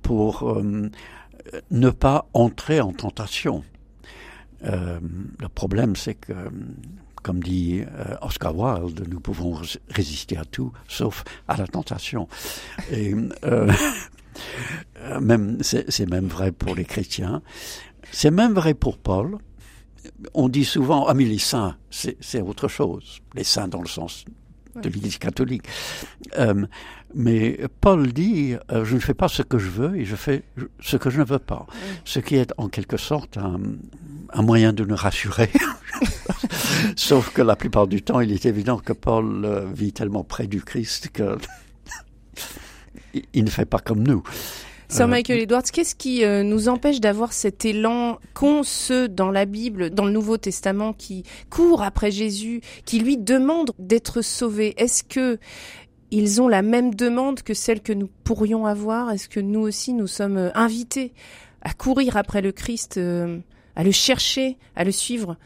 [0.00, 0.58] pour
[1.70, 3.62] ne pas entrer en tentation.
[4.62, 6.32] le problème, c'est que,
[7.22, 7.82] comme dit
[8.22, 12.26] Oscar Wilde, nous pouvons résister à tout, sauf à la tentation.
[12.90, 13.14] Et
[15.60, 17.42] c'est même vrai pour les chrétiens.
[18.12, 19.36] C'est même vrai pour Paul
[20.34, 23.20] on dit souvent, ah mais les saints, c'est autre chose.
[23.34, 24.24] Les saints dans le sens
[24.82, 25.64] de l'Église catholique.
[26.38, 26.66] Euh,
[27.14, 30.42] mais Paul dit, euh, je ne fais pas ce que je veux et je fais
[30.80, 31.66] ce que je ne veux pas.
[32.04, 35.50] Ce qui est en quelque sorte un, moyen de nous rassurer.
[36.96, 40.46] Sauf que la plupart du temps, il est évident que Paul euh, vit tellement près
[40.46, 41.38] du Christ que
[43.32, 44.22] il ne fait pas comme nous.
[44.88, 49.30] Sir euh, Michael Edwards, qu'est-ce qui euh, nous empêche d'avoir cet élan qu'ont ceux dans
[49.30, 54.74] la Bible, dans le Nouveau Testament, qui courent après Jésus, qui lui demandent d'être sauvés?
[54.78, 55.38] Est-ce que
[56.10, 59.10] ils ont la même demande que celle que nous pourrions avoir?
[59.10, 61.12] Est-ce que nous aussi, nous sommes euh, invités
[61.60, 65.36] à courir après le Christ, à le chercher, à le suivre,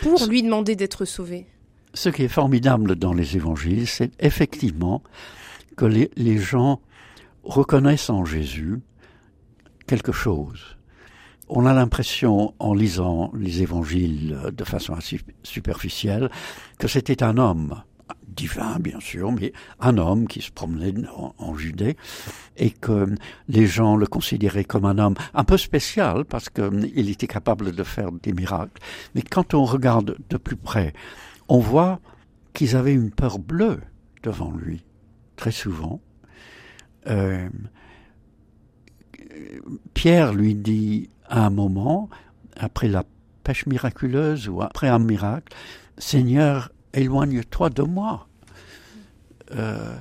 [0.00, 1.46] pour lui demander d'être sauvés?
[1.92, 5.02] Ce qui est formidable dans les évangiles, c'est effectivement
[5.76, 6.80] que les, les gens
[7.44, 8.80] reconnaissent en Jésus
[9.88, 10.76] quelque chose.
[11.48, 16.30] On a l'impression, en lisant les évangiles de façon assez superficielle,
[16.78, 17.82] que c'était un homme,
[18.28, 20.94] divin bien sûr, mais un homme qui se promenait
[21.38, 21.96] en, Judée
[22.56, 23.14] et que
[23.48, 27.82] les gens le considéraient comme un homme un peu spécial parce qu'il était capable de
[27.82, 28.80] faire des miracles.
[29.14, 30.92] Mais quand on regarde de plus près,
[31.48, 32.00] on voit
[32.52, 33.80] qu'ils avaient une peur bleue
[34.22, 34.84] devant lui,
[35.36, 36.00] très souvent.
[37.06, 37.48] Euh,
[39.94, 42.08] Pierre lui dit à un moment,
[42.56, 43.04] après la
[43.44, 45.54] pêche miraculeuse ou après un miracle,
[45.96, 48.28] Seigneur, éloigne-toi de moi.
[49.54, 49.96] Euh,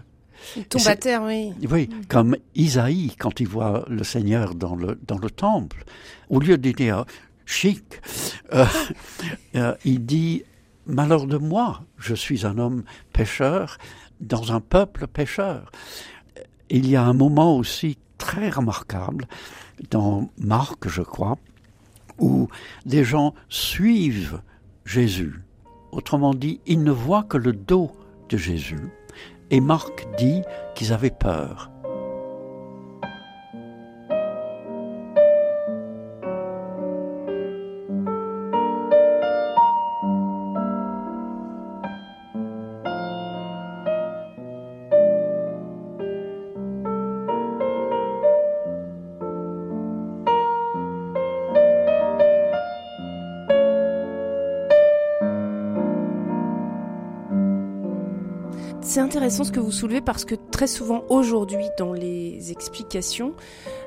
[0.56, 1.54] il tombe à terre, oui.
[1.70, 5.84] Oui, comme Isaïe, quand il voit le Seigneur dans le, dans le temple,
[6.30, 7.06] au lieu de dire
[7.46, 7.84] chic,
[8.54, 8.66] euh,
[9.56, 10.44] euh, il dit
[10.86, 13.78] Malheur de moi, je suis un homme pécheur
[14.22, 15.70] dans un peuple pécheur.
[16.70, 19.28] Il y a un moment aussi très remarquable
[19.92, 21.38] dans Marc, je crois,
[22.20, 22.48] où
[22.86, 24.42] des gens suivent
[24.86, 25.42] Jésus.
[25.92, 27.92] Autrement dit, ils ne voient que le dos
[28.30, 28.90] de Jésus
[29.52, 30.42] Et Marc dit
[30.76, 31.72] qu'ils avaient peur.
[59.18, 63.34] Intéressant ce que vous soulevez parce que très souvent aujourd'hui dans les explications,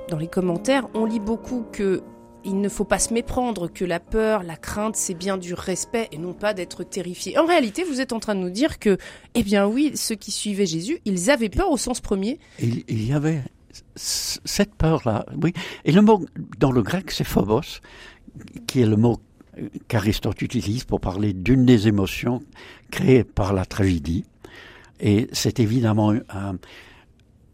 [0.08, 2.02] dans les commentaires, on lit beaucoup que
[2.42, 6.08] il ne faut pas se méprendre, que la peur, la crainte, c'est bien du respect
[6.10, 7.38] et non pas d'être terrifié.
[7.38, 8.98] En réalité, vous êtes en train de nous dire que,
[9.34, 12.40] eh bien oui, ceux qui suivaient Jésus, ils avaient peur au sens premier.
[12.58, 13.44] Il, il y avait
[13.94, 15.52] cette peur-là, oui.
[15.84, 16.26] Et le mot
[16.58, 17.80] dans le grec, c'est phobos,
[18.66, 19.20] qui est le mot
[19.86, 22.40] qu'Aristote utilise pour parler d'une des émotions
[22.90, 24.24] créées par la tragédie.
[25.00, 26.58] Et c'est évidemment un,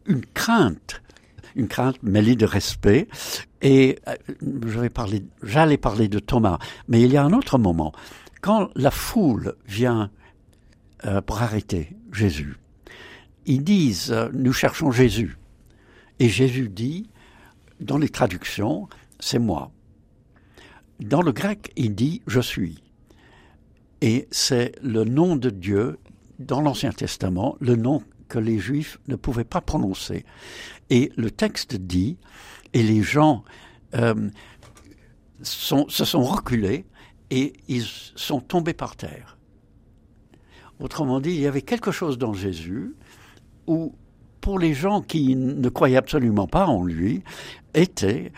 [0.07, 1.03] une crainte,
[1.55, 3.09] une crainte mêlée de respect.
[3.63, 7.59] Et euh, je vais parler, j'allais parler de Thomas, mais il y a un autre
[7.59, 7.93] moment.
[8.41, 10.11] Quand la foule vient
[11.05, 12.57] euh, pour arrêter Jésus,
[13.47, 15.39] ils disent euh, nous cherchons Jésus.
[16.19, 17.11] Et Jésus dit,
[17.81, 18.89] dans les traductions,
[19.21, 19.71] c'est moi.
[21.01, 22.83] Dans le grec, il dit je suis.
[24.01, 25.99] Et c'est le nom de Dieu
[26.39, 30.25] dans l'Ancien Testament le nom que les Juifs ne pouvaient pas prononcer.
[30.91, 32.19] Et le texte dit,
[32.73, 33.45] et les gens
[33.95, 34.29] euh,
[35.43, 36.87] se sont reculés
[37.31, 39.39] et ils sont tombés par terre.
[40.79, 42.95] Autrement dit, il y avait quelque chose dans Jésus
[43.67, 43.95] où,
[44.41, 47.23] pour les gens qui ne croyaient absolument pas en lui,
[47.75, 48.33] était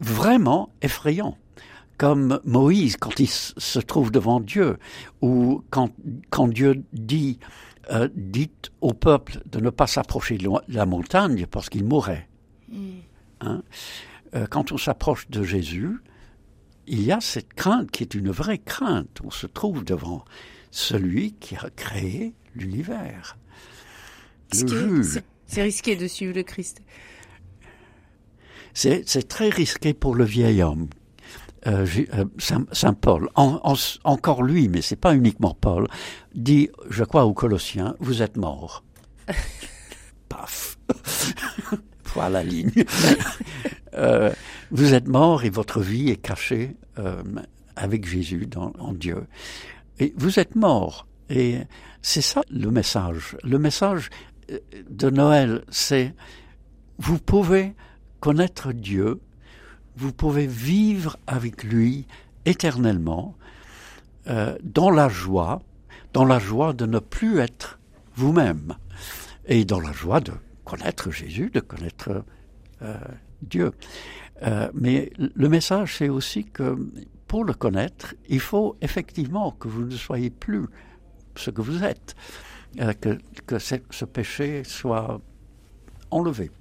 [0.00, 1.36] vraiment effrayant
[1.98, 4.78] comme Moïse quand il se trouve devant Dieu,
[5.20, 5.90] ou quand,
[6.30, 7.38] quand Dieu dit
[7.90, 12.28] euh, dites au peuple de ne pas s'approcher de la montagne parce qu'il mourrait.
[12.70, 12.90] Mm.
[13.40, 13.62] Hein?
[14.34, 15.98] Euh, quand on s'approche de Jésus,
[16.86, 19.20] il y a cette crainte qui est une vraie crainte.
[19.24, 20.24] On se trouve devant
[20.70, 23.38] celui qui a créé l'univers.
[24.52, 26.82] C'est risqué de suivre le Christ.
[28.74, 30.88] C'est très risqué pour le vieil homme
[31.66, 35.88] euh, euh, Saint, Paul, encore lui, mais c'est pas uniquement Paul,
[36.34, 38.84] dit, je crois aux Colossiens, vous êtes morts.
[40.28, 40.78] Paf.
[42.14, 42.72] voilà la ligne.
[43.94, 44.30] Euh,
[44.70, 46.76] vous êtes morts et votre vie est cachée
[47.74, 49.26] avec Jésus en Dieu.
[49.98, 51.08] Et vous êtes morts.
[51.30, 51.56] Et
[52.00, 53.36] c'est ça le message.
[53.42, 54.10] Le message
[54.88, 56.14] de Noël, c'est
[56.98, 57.74] vous pouvez
[58.20, 59.20] connaître Dieu
[59.98, 62.06] vous pouvez vivre avec lui
[62.44, 63.34] éternellement
[64.28, 65.60] euh, dans la joie,
[66.12, 67.80] dans la joie de ne plus être
[68.14, 68.76] vous-même
[69.46, 70.32] et dans la joie de
[70.64, 72.24] connaître Jésus, de connaître
[72.82, 72.96] euh,
[73.42, 73.72] Dieu.
[74.44, 76.78] Euh, mais le message, c'est aussi que
[77.26, 80.66] pour le connaître, il faut effectivement que vous ne soyez plus
[81.34, 82.14] ce que vous êtes,
[83.00, 85.20] que, que ce péché soit
[86.12, 86.52] enlevé.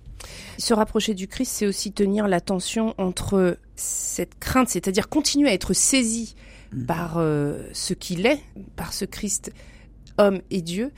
[0.58, 5.54] Se rapprocher du Christ, c'est aussi tenir la tension entre cette crainte, c'est-à-dire continuer à
[5.54, 6.36] être saisi
[6.72, 6.86] mm.
[6.86, 8.42] par euh, ce qu'il est,
[8.76, 9.52] par ce Christ
[10.18, 10.92] homme et Dieu,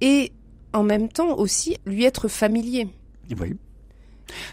[0.00, 0.32] et
[0.72, 2.88] en même temps aussi lui être familier.
[3.38, 3.56] Oui.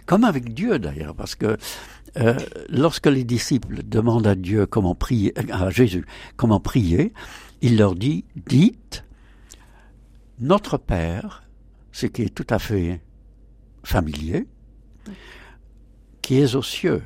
[0.06, 1.58] Comme avec Dieu d'ailleurs, parce que
[2.18, 2.36] euh,
[2.70, 7.14] lorsque les disciples demandent à Dieu comment prier, à Jésus comment prier,
[7.62, 9.04] il leur dit dites
[10.40, 11.44] notre Père,
[11.92, 13.02] ce qui est tout à fait
[13.88, 14.48] familier,
[16.22, 17.02] qui est aux cieux.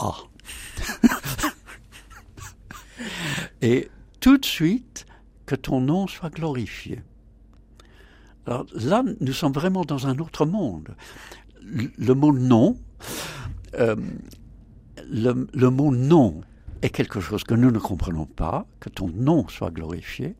[0.00, 0.16] Ah.
[3.62, 5.06] Et tout de suite,
[5.46, 7.00] que ton nom soit glorifié.
[8.44, 10.96] Alors là, nous sommes vraiment dans un autre monde.
[11.62, 12.76] Le, mot nom,
[13.74, 13.94] euh,
[15.08, 16.40] le, le, mot nom
[16.82, 20.34] est quelque chose que nous ne comprenons pas, que ton nom soit glorifié.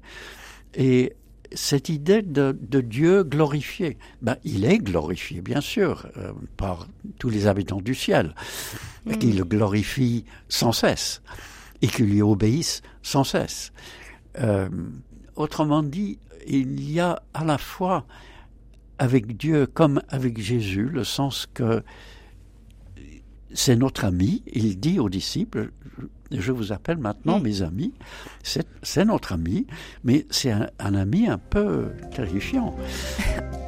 [0.75, 1.15] Et
[1.53, 3.99] cette idée de, Dieu glorifié.
[4.23, 8.35] Ben, il est glorifié, bien sûr, euh, par tous les habitants du ciel,
[9.09, 11.23] et qu'il le glorifie sans cesse,
[11.83, 13.73] et qu'il lui obéisse sans cesse.
[14.39, 14.69] Euh,
[15.37, 18.07] autrement dit, il y a à la fois
[18.99, 21.83] avec Dieu comme avec Jésus le sens que
[23.53, 24.43] c'est notre ami.
[24.53, 25.71] Il dit aux disciples,
[26.31, 27.43] je vous appelle maintenant mm.
[27.43, 27.93] mes amis.
[28.43, 29.67] C'est notre ami,
[30.05, 32.77] mais c'est un, un ami un peu terrifiant.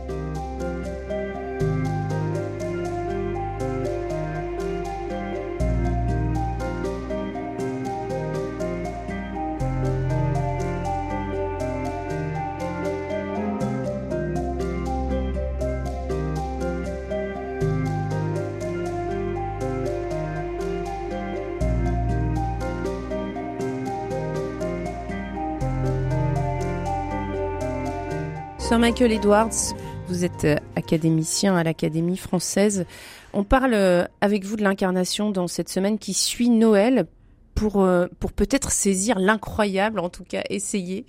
[28.68, 29.74] Sir Michael Edwards,
[30.08, 32.84] vous êtes euh, académicien à l'Académie française.
[33.32, 37.06] On parle euh, avec vous de l'incarnation dans cette semaine qui suit Noël
[37.54, 41.06] pour, euh, pour peut-être saisir l'incroyable, en tout cas essayer.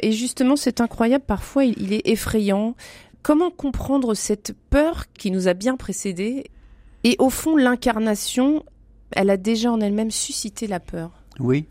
[0.00, 2.74] Et justement, cet incroyable, parfois, il, est effrayant.
[3.22, 6.44] Comment comprendre cette peur qui nous a bien précédés?
[7.04, 8.64] Et au fond, l'incarnation,
[9.12, 11.10] elle a déjà en elle-même suscité la peur.
[11.40, 11.66] Oui,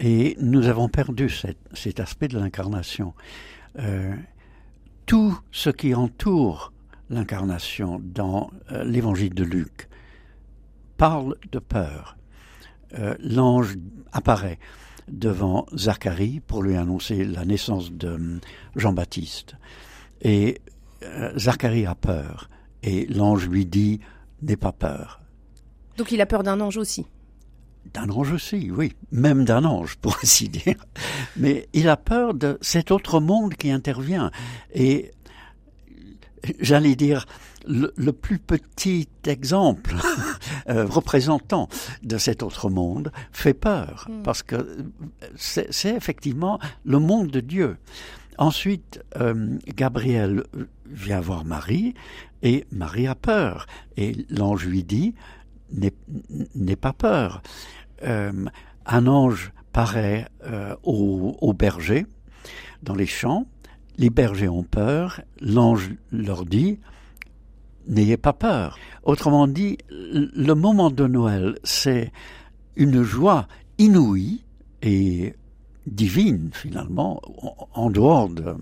[0.00, 3.14] et nous avons perdu cet, aspect de l'incarnation.
[5.06, 6.72] Tout ce qui entoure
[7.10, 9.88] l'incarnation dans euh, l'évangile de Luc
[10.96, 12.16] parle de peur.
[12.94, 13.74] Euh, l'ange
[14.12, 14.58] apparaît
[15.08, 18.40] devant Zacharie pour lui annoncer la naissance de
[18.76, 19.56] Jean-Baptiste.
[20.22, 20.62] Et
[21.36, 22.48] Zacharie a peur.
[22.82, 24.00] Et l'ange lui dit,
[24.40, 25.20] n'aie pas peur.
[25.98, 27.06] Donc il a peur d'un ange aussi
[27.92, 30.84] d'un ange aussi, oui, même d'un ange, pour ainsi dire.
[31.36, 34.30] Mais il a peur de cet autre monde qui intervient.
[34.74, 35.12] Et
[36.60, 37.26] j'allais dire,
[37.66, 39.94] le, plus petit exemple
[40.68, 41.68] euh, représentant
[42.02, 44.22] de cet autre monde fait peur, hmm.
[44.22, 44.84] parce que
[45.36, 47.76] c'est effectivement le monde de Dieu.
[48.36, 50.44] Ensuite, euh, Gabriel
[50.86, 51.94] vient voir Marie,
[52.42, 53.66] et Marie a peur.
[53.96, 55.14] Et l'ange lui dit,
[56.54, 57.42] n'aie pas peur.
[58.02, 58.32] Euh,
[58.86, 62.06] un ange paraît euh, aux, bergers
[62.82, 63.46] dans les champs.
[63.96, 65.20] Les bergers ont peur.
[65.40, 66.78] L'ange leur dit
[67.86, 68.78] N'ayez pas peur.
[69.02, 72.12] Autrement dit, le moment de Noël, c'est
[72.76, 73.46] une joie
[73.76, 74.42] inouïe
[74.80, 75.34] et
[75.86, 77.20] divine finalement,
[77.74, 78.56] en dehors de,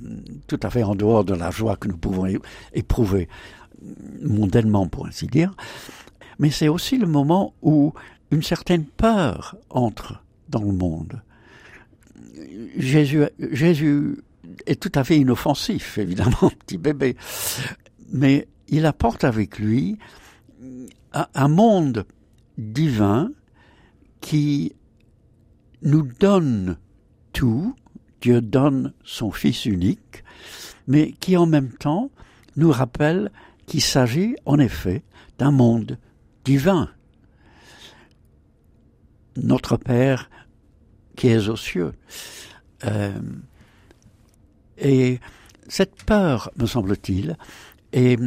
[0.48, 2.26] tout à fait en dehors de la joie que nous pouvons
[2.72, 3.28] éprouver
[4.22, 5.54] mondainement, pour ainsi dire.
[6.38, 7.92] Mais c'est aussi le moment où
[8.30, 11.22] une certaine peur entre dans le monde.
[12.76, 13.24] Jésus,
[14.66, 17.16] est tout à fait inoffensif, évidemment, petit bébé,
[18.12, 19.98] mais il apporte avec lui
[21.12, 22.06] un, monde
[22.58, 23.30] divin
[24.20, 24.74] qui
[25.82, 26.78] nous donne
[27.32, 27.74] tout,
[28.20, 30.24] Dieu donne son Fils unique,
[30.86, 32.10] mais qui en même temps
[32.56, 33.30] nous rappelle
[33.66, 35.02] qu'il s'agit en effet
[35.38, 35.98] d'un monde
[36.44, 36.90] divin
[39.36, 40.30] notre Père
[41.16, 41.92] qui est aux cieux.
[42.84, 43.20] Euh,
[44.78, 45.20] et
[45.68, 47.36] cette peur, me semble-t-il,
[47.92, 48.18] est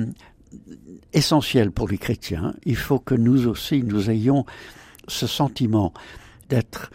[1.13, 2.55] essentielle pour les chrétiens.
[2.65, 4.45] Il faut que nous aussi, nous ayons
[5.07, 5.93] ce sentiment
[6.49, 6.91] d'être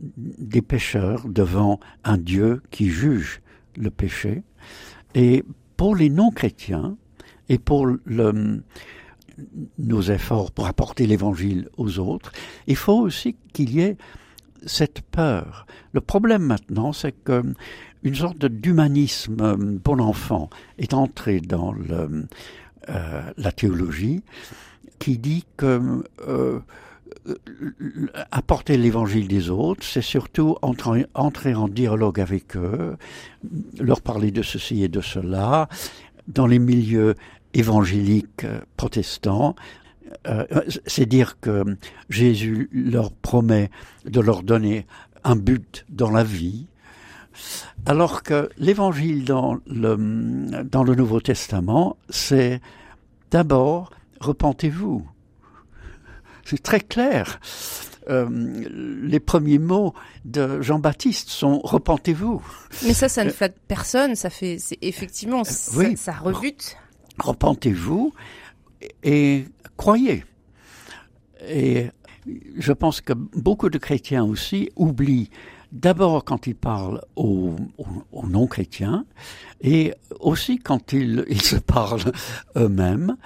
[0.00, 3.40] des pécheurs devant un Dieu qui juge
[3.76, 4.42] le péché.
[5.14, 5.44] Et
[5.76, 6.96] pour les non-chrétiens,
[7.48, 8.62] et pour le,
[9.78, 12.32] nos efforts pour apporter l'évangile aux autres,
[12.66, 13.96] il faut aussi qu'il y ait
[14.66, 15.66] cette peur.
[15.92, 17.42] Le problème maintenant, c'est que
[18.02, 22.26] une sorte d'humanisme euh, pour l'enfant est entré dans le,
[22.88, 24.22] euh, la théologie
[24.98, 26.60] qui dit que euh,
[28.30, 32.96] apporter l'évangile des autres, c'est surtout entrer, entrer, en dialogue avec eux,
[33.78, 35.68] leur parler de ceci et de cela,
[36.26, 37.14] dans les milieux
[37.54, 39.54] évangéliques euh, protestants,
[40.26, 40.44] euh,
[40.86, 41.64] c'est dire que
[42.08, 43.70] Jésus leur promet
[44.04, 44.86] de leur donner
[45.24, 46.66] un but dans la vie,
[47.86, 52.60] alors que l'évangile dans le, dans le Nouveau Testament, c'est
[53.30, 53.90] d'abord
[54.20, 55.06] repentez-vous.
[56.44, 57.40] C'est très clair.
[58.10, 58.28] Euh,
[59.02, 59.94] les premiers mots
[60.24, 62.42] de Jean-Baptiste sont repentez-vous.
[62.84, 64.16] Mais ça, ça ne flatte personne.
[64.16, 66.76] Ça fait, c'est effectivement, ça, ça rebute
[67.18, 68.12] repentez-vous
[69.02, 69.44] et
[69.76, 70.24] croyez.
[71.48, 71.88] Et
[72.56, 75.30] je pense que beaucoup de chrétiens aussi oublient
[75.72, 77.56] d'abord quand ils parlent aux,
[78.28, 79.04] non-chrétiens
[79.60, 82.12] et aussi quand ils, se parlent
[82.56, 83.16] eux-mêmes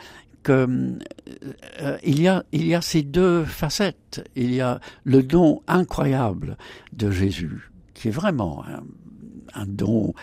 [0.45, 4.25] qu'il euh, y a il y a ces deux facettes.
[4.37, 6.57] Il y a le don incroyable
[6.93, 8.65] de Jésus qui est vraiment
[9.55, 10.15] un, don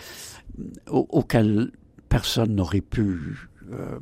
[0.88, 1.72] auquel
[2.07, 4.00] personne n'aurait pu euh,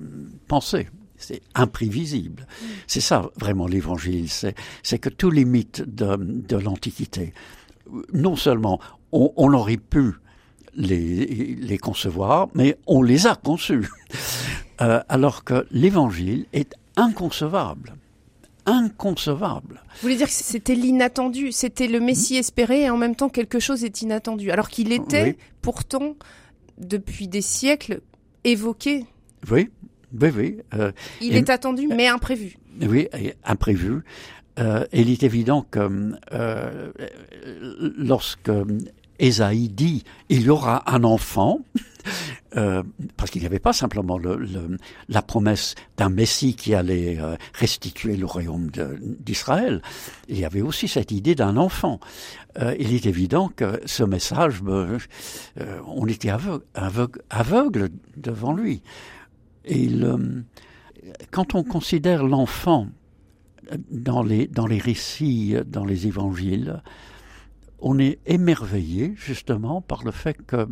[0.48, 0.88] penser.
[1.18, 2.48] C'est imprévisible.
[2.88, 4.28] C'est ça vraiment l'évangile.
[4.30, 7.34] C'est que tous les mythes de, l'Antiquité,
[8.12, 8.80] non seulement
[9.12, 10.14] on, aurait pu
[10.74, 13.88] les, concevoir, mais on les a conçus.
[14.80, 17.94] Euh, alors que l'évangile est inconcevable
[18.66, 19.82] inconcevable.
[19.96, 23.60] Vous voulez dire que c'était l'inattendu, c'était le Messie espéré et en même temps quelque
[23.60, 26.16] chose est inattendu, alors qu'il était pourtant
[26.78, 28.02] depuis des siècles
[28.44, 29.06] évoqué
[29.50, 29.70] oui,
[30.20, 30.58] oui, oui.
[30.74, 32.58] Euh, il est attendu, mais imprévu.
[32.82, 33.08] Oui,
[33.44, 34.04] imprévu.
[34.60, 36.92] Euh, il est évident que euh,
[37.98, 38.52] lorsque
[39.20, 41.62] Esaïe dit il y aura un enfant,
[42.58, 42.84] Euh,
[43.16, 44.78] parce qu'il n'y avait pas simplement le,
[45.08, 48.70] la promesse d'un Messie qui allait euh, restituer le royaume
[49.20, 49.82] d'Israël,
[50.28, 52.02] il y avait aussi cette idée d'un enfant.
[52.60, 55.00] Euh, il est évident que ce message, euh,
[55.88, 58.82] on était aveugle, aveugle, aveugle, devant lui.
[59.66, 59.90] Et
[61.32, 62.88] quand on considère l'enfant
[63.90, 66.82] dans les, dans les récits, dans les évangiles,
[67.80, 70.68] on est émerveillé justement par le fait que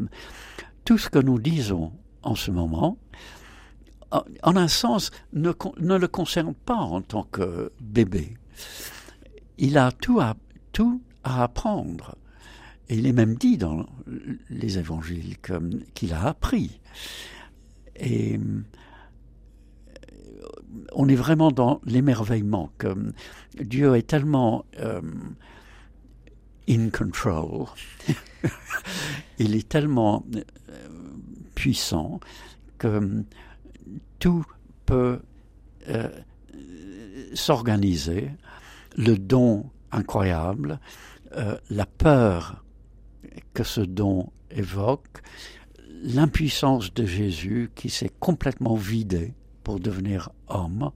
[0.85, 1.91] tout ce que nous disons
[2.23, 2.97] en ce moment,
[4.11, 8.37] en un sens, ne, ne le concerne pas en tant que bébé.
[9.57, 10.35] Il a tout à,
[10.71, 12.15] tout à apprendre.
[12.89, 13.85] Et il est même dit dans
[14.49, 15.37] les évangiles
[15.93, 16.79] qu'il a appris.
[17.99, 18.39] Et
[20.93, 22.95] on est vraiment dans l'émerveillement que
[23.59, 25.01] Dieu est tellement euh,
[26.67, 27.67] in control,
[29.39, 30.87] il est tellement euh,
[31.55, 32.19] puissant
[32.77, 33.23] que
[34.19, 34.45] tout
[34.85, 35.19] peut
[35.89, 36.09] euh,
[37.33, 38.31] s'organiser,
[38.95, 40.79] le don incroyable,
[41.69, 42.63] la peur
[43.53, 45.21] que ce don évoque,
[46.01, 49.33] l'impuissance de Jésus qui s'est complètement vidé
[49.63, 50.91] pour devenir homme.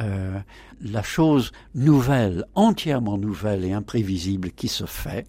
[0.00, 0.40] Euh,
[0.80, 5.26] la chose nouvelle, entièrement nouvelle et imprévisible qui se fait,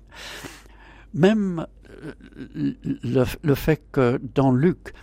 [1.13, 1.65] même
[2.03, 2.73] euh,
[3.43, 4.93] le, fait que dans Luc,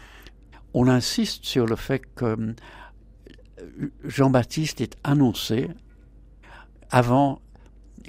[0.74, 2.54] on insiste sur le fait que euh,
[4.04, 5.68] Jean-Baptiste est annoncé
[6.90, 7.40] avant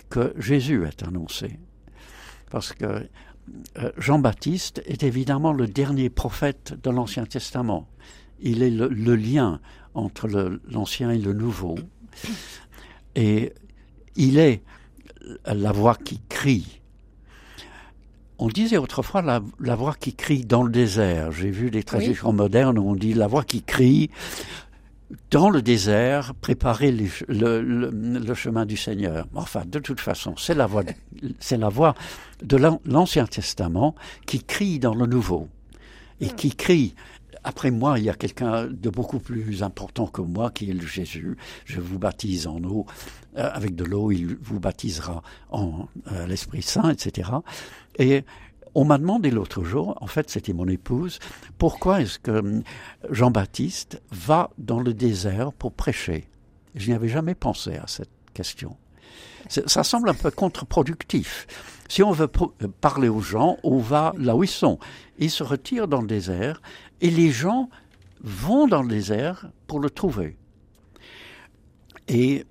[0.09, 1.59] que Jésus est annoncé.
[2.49, 3.07] Parce que
[3.97, 7.87] Jean-Baptiste est évidemment le dernier prophète de l'Ancien Testament
[8.43, 9.59] il est le, lien
[9.95, 10.27] entre
[10.69, 11.75] l'ancien et le nouveau.
[13.15, 13.53] Et
[14.15, 14.61] il est
[15.45, 16.81] la voix qui crie.
[18.37, 21.31] On disait autrefois la, voix qui crie dans le désert.
[21.31, 24.09] J'ai vu des traductions modernes où on dit la voix qui crie
[25.31, 29.27] dans le désert, préparer le, chemin du Seigneur.
[29.35, 30.83] Enfin, de toute façon, c'est la voix,
[31.39, 31.95] c'est la voix
[32.41, 33.95] de l'Ancien Testament
[34.25, 35.49] qui crie dans le Nouveau
[36.19, 36.95] et qui crie
[37.43, 40.85] après moi, il y a quelqu'un de beaucoup plus important que moi qui est le
[40.85, 41.35] Jésus.
[41.65, 42.85] Je vous baptise en eau,
[43.37, 47.31] euh, avec de l'eau, il vous baptisera en euh, l'Esprit Saint, etc.
[47.99, 48.23] Et
[48.75, 51.19] on m'a demandé l'autre jour, en fait c'était mon épouse,
[51.57, 52.63] pourquoi est-ce que hum,
[53.09, 56.27] Jean-Baptiste va dans le désert pour prêcher?
[56.75, 58.77] Je n'y avais jamais pensé à cette question.
[59.49, 61.47] Ça semble un peu contre-productif.
[61.89, 64.79] Si on veut euh, parler aux gens, on va là où ils sont.
[65.19, 66.61] Ils se retirent dans le désert
[67.01, 67.69] et les gens
[68.21, 70.37] vont dans le désert pour le trouver.
[72.07, 72.45] Et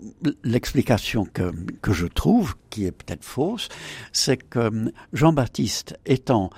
[0.44, 3.68] l'explication que, que, je trouve, qui est peut-être fausse,
[4.12, 6.50] c'est que Jean-Baptiste étant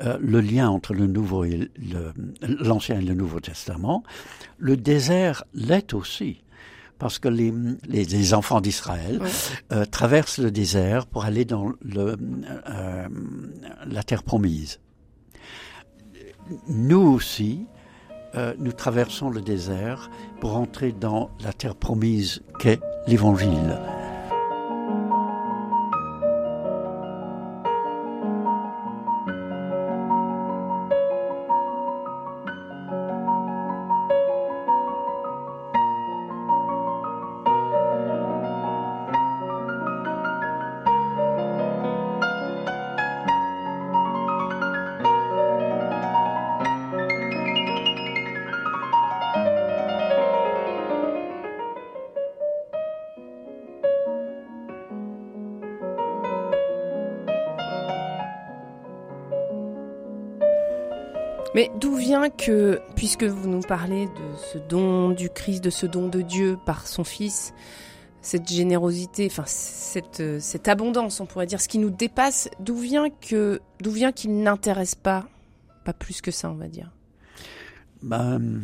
[0.00, 1.70] euh, le lien entre le Nouveau et
[2.40, 4.02] l'Ancien et le Nouveau Testament,
[4.56, 6.42] le désert l'est aussi
[6.98, 7.52] parce que les,
[7.86, 9.20] les, enfants d'Israël
[9.72, 12.16] euh, traversent le désert pour aller dans le,
[12.68, 13.08] euh,
[13.86, 14.80] la terre promise.
[16.68, 17.66] Nous aussi,
[18.34, 20.10] euh, nous traversons le désert
[20.40, 23.78] pour entrer dans la terre promise qu'est l'Évangile.
[61.98, 66.22] Vient que, puisque vous nous parlez de ce don du Christ, de ce don de
[66.22, 67.52] Dieu par son Fils,
[68.22, 73.10] cette générosité, enfin cette, cette abondance, on pourrait dire, ce qui nous dépasse, d'où vient
[73.10, 75.28] que, d'où vient qu'il n'intéresse pas,
[75.84, 76.92] pas plus que ça, on va dire?
[78.02, 78.62] Ben,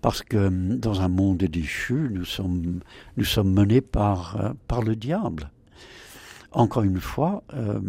[0.00, 2.80] parce que dans un monde déchu, nous sommes,
[3.16, 5.50] nous sommes menés par, par le diable.
[6.52, 7.80] Encore une fois, euh,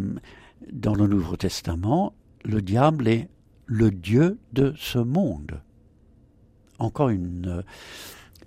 [0.72, 3.30] dans le Nouveau Testament, le diable est
[3.74, 5.60] le Dieu de ce monde.
[6.78, 7.64] Encore une,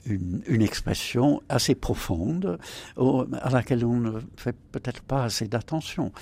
[0.05, 2.59] une, expression assez profonde
[2.97, 6.13] à laquelle on ne fait peut-être pas assez d'attention.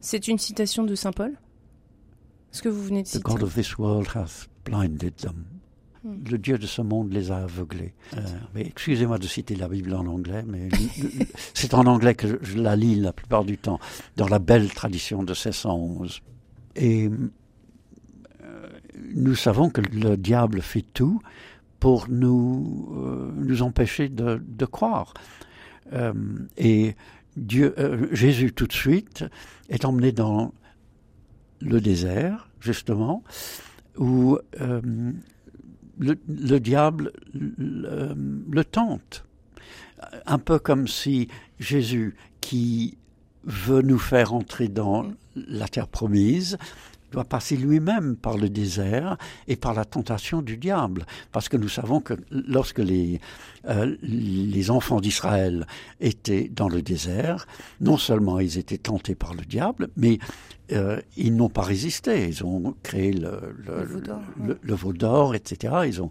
[0.00, 1.32] C'est une citation de Saint Paul?
[2.52, 5.46] Ce que vous venez de citer The God of this world hath blinded them.
[6.04, 6.22] Hmm.
[6.30, 7.94] Le Dieu de ce monde les a aveuglés.
[8.16, 8.20] Euh,
[8.54, 10.68] excusez-moi de citer la Bible en anglais, mais
[11.54, 13.80] c'est en anglais que je la lis la plupart du temps,
[14.16, 16.20] dans la belle tradition de 1611.
[16.76, 17.10] Et
[19.14, 21.20] nous savons que le diable fait tout
[21.80, 25.12] pour nous, euh, nous empêcher de, croire.
[25.92, 26.12] Euh,
[26.56, 26.96] et
[27.36, 29.24] Dieu, euh, Jésus tout de suite
[29.68, 30.54] est emmené dans
[31.60, 33.22] le désert, justement,
[33.98, 35.12] où le,
[35.98, 38.14] le, diable le,
[38.50, 39.24] le, tente.
[40.26, 41.28] Un peu comme si
[41.58, 42.98] Jésus, qui
[43.44, 46.58] veut nous faire entrer dans la terre promise,
[47.14, 51.06] doit passer lui-même par le désert et par la tentation du diable.
[51.30, 53.20] Parce que nous savons que lorsque les,
[53.68, 55.66] euh, les enfants d'Israël
[56.00, 57.46] étaient dans le désert,
[57.80, 60.18] non seulement ils étaient tentés par le diable, mais
[60.72, 62.28] euh, ils n'ont pas résisté.
[62.28, 65.74] Ils ont créé le, le, le veau d'or, etc.
[65.86, 66.10] Ils ont,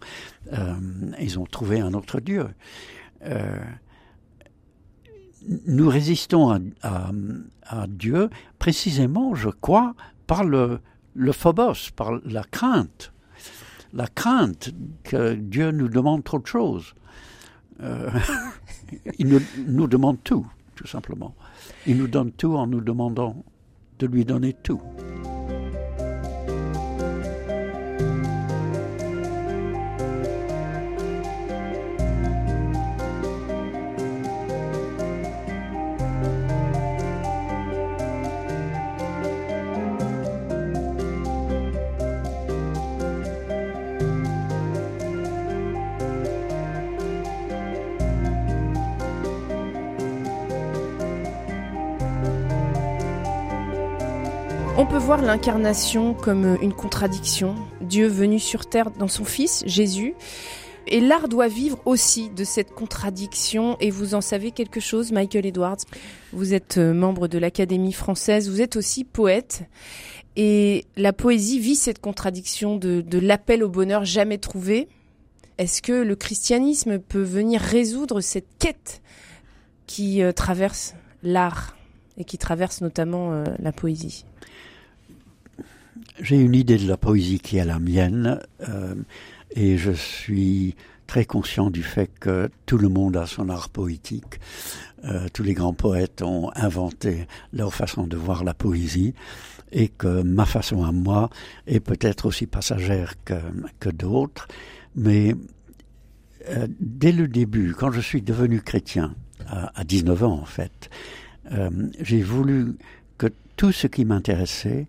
[0.53, 0.73] euh,
[1.19, 2.47] ils ont trouvé un autre Dieu.
[3.25, 3.59] Euh,
[5.67, 7.11] nous résistons à, à,
[7.63, 9.95] à, Dieu précisément, je crois,
[10.27, 10.79] par le,
[11.15, 13.11] le phobos, par la crainte.
[13.93, 14.71] La crainte
[15.03, 16.95] que Dieu nous demande trop de choses.
[17.81, 18.09] Euh,
[19.19, 20.45] il nous, nous demande tout,
[20.75, 21.35] tout simplement.
[21.85, 23.43] Il nous donne tout en nous demandant
[23.99, 24.81] de lui donner tout.
[54.83, 60.13] On peut voir l'incarnation comme une contradiction, Dieu venu sur terre dans son Fils, Jésus.
[60.87, 63.77] Et l'art doit vivre aussi de cette contradiction.
[63.79, 65.77] Et vous en savez quelque chose, Michael Edwards?
[66.33, 69.63] Vous êtes membre de l'Académie française, vous êtes aussi poète.
[70.35, 74.89] Et la poésie vit cette contradiction de, l'appel au bonheur jamais trouvé.
[75.59, 79.01] Est-ce que le christianisme peut venir résoudre cette quête
[79.87, 81.77] qui euh, traverse l'art
[82.17, 84.25] et qui traverse notamment euh, la poésie?
[86.19, 88.95] J'ai une idée de la poésie qui est la mienne euh,
[89.51, 90.75] et je suis
[91.07, 94.39] très conscient du fait que tout le monde a son art poétique.
[95.05, 99.13] Euh, tous les grands poètes ont inventé leur façon de voir la poésie
[99.71, 101.29] et que ma façon à moi
[101.67, 103.35] est peut-être aussi passagère que,
[103.79, 104.47] que d'autres.
[104.95, 105.35] Mais
[106.49, 109.15] euh, dès le début, quand je suis devenu chrétien,
[109.47, 110.89] à, à 19 ans en fait,
[111.51, 112.75] euh, j'ai voulu
[113.17, 114.87] que tout ce qui m'intéressait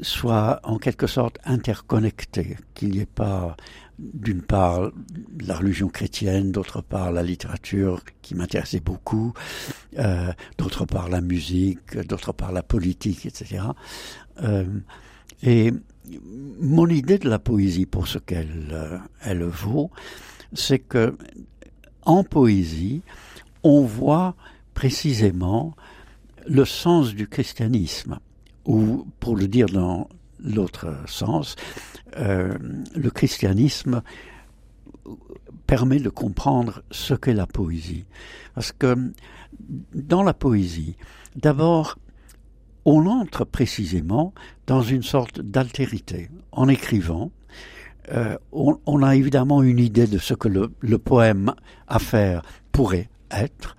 [0.00, 3.56] soit en quelque sorte interconnecté, qu'il n'y ait pas
[3.98, 4.90] d'une part
[5.46, 9.32] la religion chrétienne, d'autre part la littérature qui m'intéressait beaucoup,
[9.98, 13.62] euh, d'autre part la musique, d'autre part la politique, etc.
[14.42, 14.64] Euh,
[15.42, 15.72] et
[16.60, 19.90] mon idée de la poésie, pour ce qu'elle euh, elle vaut,
[20.52, 21.16] c'est que
[22.02, 23.02] en poésie,
[23.62, 24.34] on voit
[24.74, 25.74] précisément
[26.46, 28.18] le sens du christianisme
[28.64, 30.08] ou pour le dire dans
[30.42, 31.56] l'autre sens,
[32.16, 32.54] euh,
[32.94, 34.02] le christianisme
[35.66, 38.04] permet de comprendre ce qu'est la poésie.
[38.54, 39.12] Parce que
[39.94, 40.96] dans la poésie,
[41.36, 41.98] d'abord,
[42.84, 44.34] on entre précisément
[44.66, 46.28] dans une sorte d'altérité.
[46.52, 47.30] En écrivant,
[48.12, 51.54] euh, on, on, a évidemment une idée de ce que le, le poème
[51.88, 53.76] à faire pourrait être,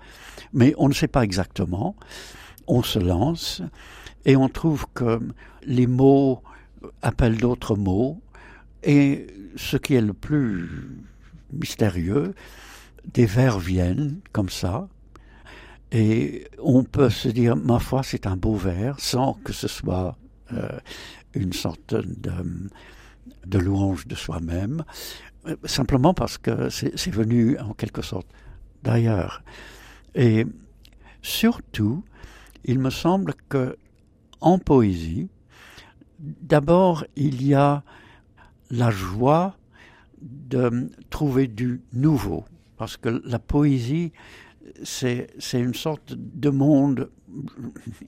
[0.52, 1.94] mais on ne sait pas exactement.
[2.66, 3.62] On se lance
[4.26, 5.20] et on trouve que
[5.62, 6.42] les mots
[7.00, 8.20] appellent d'autres mots,
[8.82, 10.68] et ce qui est le plus
[11.52, 12.34] mystérieux,
[13.14, 14.88] des vers viennent comme ça,
[15.92, 20.18] et on peut se dire, ma foi, c'est un beau vers, sans que ce soit
[20.52, 20.78] euh,
[21.34, 22.32] une sorte de,
[23.46, 24.84] de louange de soi-même,
[25.64, 28.26] simplement parce que c'est venu en quelque sorte
[28.82, 29.44] d'ailleurs.
[30.16, 30.44] Et
[31.22, 32.02] surtout,
[32.64, 33.76] il me semble que
[34.46, 35.28] en poésie,
[36.20, 37.82] d'abord il y a
[38.70, 39.56] la joie
[40.22, 42.44] de trouver du nouveau,
[42.76, 44.12] parce que la poésie,
[44.84, 47.10] c'est une sorte de monde,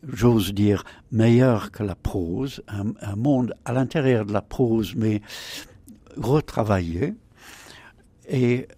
[0.07, 5.21] j'ose dire, meilleur que la prose, un, un monde à l'intérieur de la prose, mais
[6.17, 7.15] retravaillé.
[8.29, 8.69] Et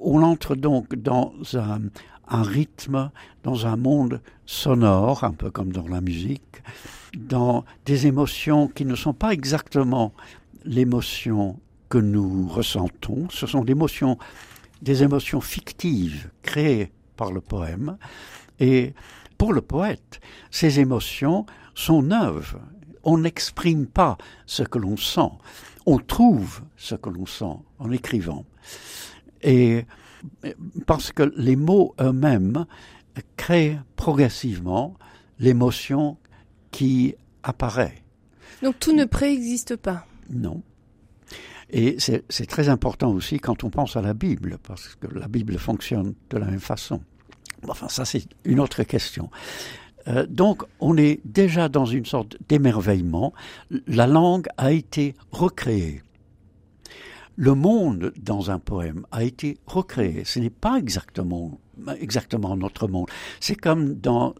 [0.00, 1.82] on entre donc dans un,
[2.28, 3.10] un rythme,
[3.42, 6.62] dans un monde sonore, un peu comme dans la musique,
[7.16, 10.12] dans des émotions qui ne sont pas exactement
[10.64, 11.58] l'émotion
[11.88, 14.18] que nous ressentons, ce sont des émotions,
[14.82, 17.98] des émotions fictives créées par le poème,
[18.58, 18.94] et
[19.38, 20.20] pour le poète,
[20.50, 22.58] ces émotions sont neuves.
[23.06, 24.16] on n'exprime pas
[24.46, 25.30] ce que l'on sent,
[25.84, 28.46] on trouve ce que l'on sent en écrivant.
[29.42, 29.84] Et
[30.86, 32.66] parce que les mots eux-mêmes
[33.36, 34.94] créent progressivement
[35.38, 36.16] l'émotion
[36.70, 38.02] qui apparaît.
[38.62, 40.06] Donc tout ne préexiste pas.
[40.30, 40.62] Non.
[41.70, 45.58] Et c'est très important aussi quand on pense à la Bible, parce que la Bible
[45.58, 47.00] fonctionne de la même façon.
[47.68, 49.30] Enfin, ça c'est une autre question.
[50.06, 53.32] Euh, donc, on est déjà dans une sorte d'émerveillement.
[53.86, 56.02] La langue a été recréée.
[57.36, 60.24] Le monde dans un poème a été recréé.
[60.24, 61.58] Ce n'est pas exactement
[61.98, 63.08] exactement notre monde.
[63.40, 64.34] C'est comme dans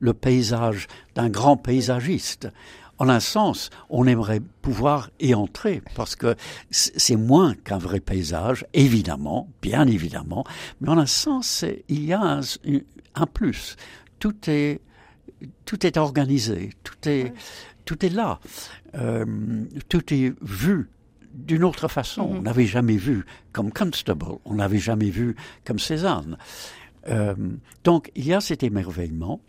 [0.00, 2.48] le paysage d'un grand paysagiste.
[2.98, 6.36] En un sens, on aimerait pouvoir y entrer parce que
[6.70, 10.44] c'est moins qu'un vrai paysage, évidemment, bien évidemment,
[10.80, 12.40] mais en un sens, il y a
[13.14, 13.76] un, plus.
[14.20, 14.80] Tout est,
[15.64, 17.32] tout est organisé, tout est,
[17.84, 18.38] tout est là,
[18.94, 19.24] euh,
[19.88, 20.88] tout est vu
[21.34, 22.22] d'une autre façon.
[22.22, 22.38] Mm-hmm.
[22.38, 26.38] On n'avait jamais vu comme Constable, on n'avait jamais vu comme Cézanne.
[27.08, 27.34] Euh,
[27.82, 29.42] donc il y a cet émerveillement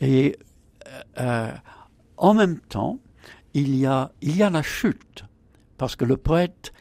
[0.00, 0.36] et
[1.20, 1.52] euh,
[2.16, 2.98] en même temps
[3.54, 5.24] il y a il y a la chute
[5.76, 6.72] parce que le poète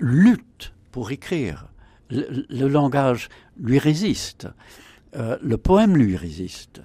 [0.00, 1.68] lutte pour écrire.
[2.10, 4.46] Le, langage lui résiste,
[5.16, 6.82] euh, le poème lui résiste,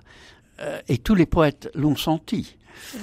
[0.87, 2.55] et tous les poètes l'ont senti.
[2.95, 2.97] Mm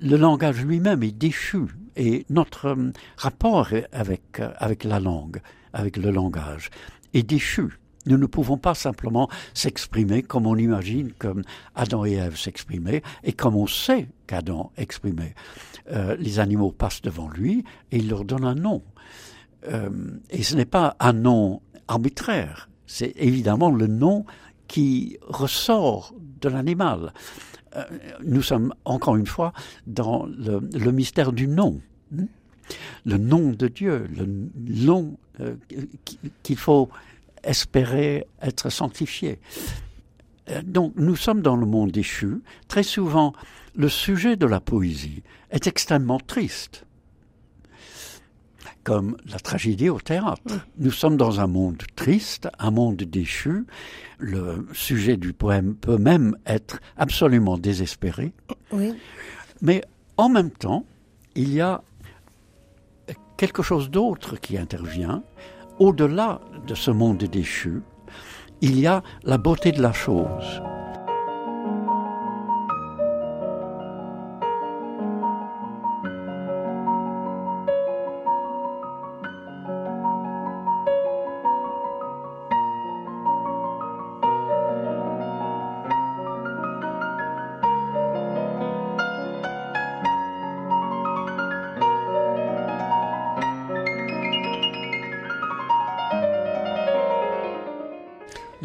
[0.00, 1.66] le langage lui-même est déchu
[1.96, 5.40] et notre euh, rapport avec, euh, avec la langue,
[5.72, 6.70] avec le langage,
[7.14, 7.78] est déchu.
[8.06, 11.42] Nous ne pouvons pas simplement s'exprimer comme on imagine comme
[11.74, 15.34] Adam et Ève s'exprimaient et comme on sait qu'Adam exprimait.
[15.90, 18.82] Euh, les animaux passent devant lui et il leur donne un nom.
[20.30, 24.24] et ce n'est pas un nom arbitraire, c'est évidemment le nom
[24.68, 27.12] qui ressort de l'animal.
[27.76, 27.84] Euh,
[28.24, 29.52] nous sommes encore une fois
[29.86, 31.80] dans le, mystère du nom.
[32.12, 32.26] Hmm?
[33.04, 34.26] Le nom de Dieu, le
[34.86, 35.54] nom euh,
[36.42, 36.88] qu'il faut
[37.42, 39.38] espérer être sanctifié.
[40.50, 42.40] Euh, donc nous sommes dans le monde déchu.
[42.68, 43.32] Très souvent,
[43.74, 46.84] le sujet de la poésie est extrêmement triste
[48.84, 50.40] comme la tragédie au théâtre.
[50.78, 53.66] Nous sommes dans un monde triste, un monde déchu.
[54.18, 58.32] Le sujet du poème peut même être absolument désespéré.
[59.60, 59.82] Mais
[60.16, 60.84] en même temps,
[61.34, 61.82] il y a
[63.36, 65.22] quelque chose d'autre qui intervient.
[65.78, 67.82] Au-delà de ce monde déchu,
[68.60, 70.62] il y a la beauté de la chose.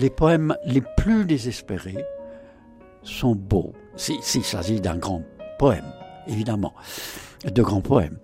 [0.03, 2.03] Les poèmes les plus désespérés
[3.03, 5.23] sont beaux, s'il s'agit d'un grand
[5.57, 5.93] poème,
[6.27, 6.73] évidemment,
[7.45, 8.17] de grands poèmes.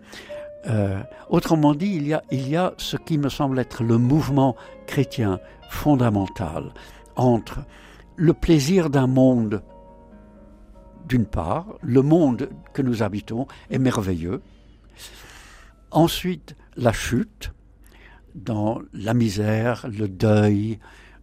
[0.68, 3.98] Euh, autrement dit, il y, a, il y a ce qui me semble être le
[3.98, 4.58] mouvement
[4.88, 6.74] chrétien fondamental
[7.16, 7.60] entre
[8.18, 9.64] le plaisir d'un monde,
[11.08, 14.42] d'une part, le monde que nous habitons est merveilleux,
[15.92, 17.54] ensuite la chute,
[18.36, 20.78] dans la misère, le deuil,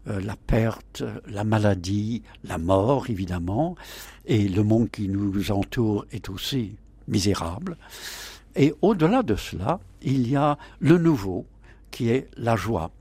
[0.09, 3.75] euh, la perte, la maladie, la mort évidemment,
[4.25, 6.77] et le monde qui nous entoure est aussi
[7.09, 7.77] misérable.
[8.55, 11.47] Et au-delà de cela, il y a le nouveau,
[11.91, 12.93] qui est la joie.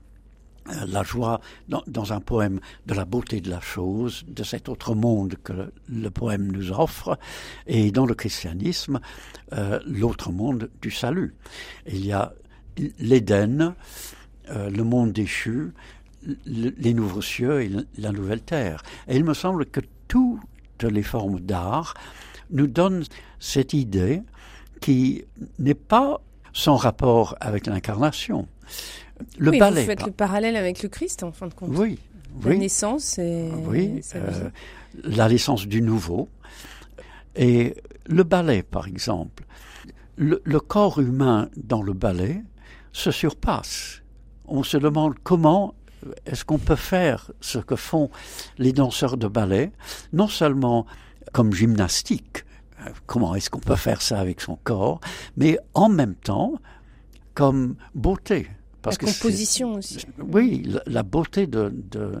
[0.68, 4.96] Euh, la joie dans, un poème de la beauté de la chose, de cet autre
[4.96, 7.18] monde que le poème nous offre,
[7.68, 8.98] et dans le christianisme,
[9.52, 11.36] euh, l'autre monde du salut.
[11.86, 12.32] Il y a
[12.98, 13.74] l'Éden,
[14.48, 15.72] le monde déchu,
[16.44, 18.82] les nouveaux cieux et la nouvelle terre.
[19.08, 21.94] Et il me semble que toutes les formes d'art
[22.50, 23.04] nous donnent
[23.38, 24.22] cette idée
[24.80, 25.24] qui
[25.58, 26.20] n'est pas
[26.52, 28.48] sans rapport avec l'incarnation.
[29.38, 29.82] Le oui, ballet.
[29.82, 31.70] Vous faites le parallèle avec le Christ, en fin de compte.
[31.72, 31.98] Oui.
[32.44, 33.48] La naissance et.
[33.64, 34.50] Oui, euh,
[35.04, 36.28] la naissance du nouveau.
[37.34, 37.74] Et
[38.06, 39.44] le ballet, par exemple.
[40.16, 42.42] le corps humain dans le ballet
[42.92, 44.02] se surpasse.
[44.46, 45.74] On se demande comment
[46.26, 48.10] est-ce qu'on peut faire ce que font
[48.58, 49.72] les danseurs de ballet,
[50.12, 50.86] non seulement
[51.32, 52.44] comme gymnastique,
[52.80, 55.00] euh, comment est-ce qu'on peut faire ça avec son corps,
[55.36, 56.54] mais en même temps
[57.34, 58.48] comme beauté,
[58.80, 59.98] Parce la composition aussi.
[60.18, 62.12] Oui, la, beauté de, de,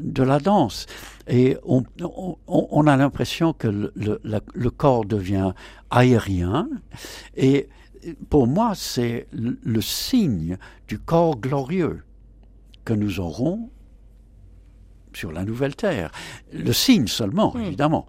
[0.00, 0.86] de, la danse.
[1.28, 5.52] Et on, on, on a l'impression que le, le, le, corps devient
[5.90, 6.68] aérien.
[7.36, 7.68] Et
[8.30, 10.56] pour moi, c'est le signe
[10.88, 12.02] du corps glorieux
[12.84, 13.70] que nous aurons
[15.12, 16.10] sur la nouvelle terre.
[16.52, 17.60] Le signe seulement, hmm.
[17.62, 18.06] évidemment.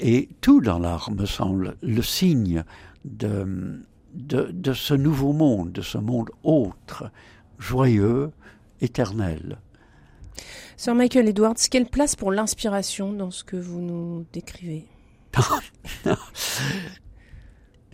[0.00, 2.64] Et tout dans l'art me semble le signe
[3.04, 3.80] de,
[4.14, 7.10] de, de, ce nouveau monde, de ce monde autre,
[7.58, 8.32] joyeux,
[8.80, 9.58] éternel.
[10.76, 14.86] Sir Michael Edwards, quelle place pour l'inspiration dans ce que vous nous décrivez?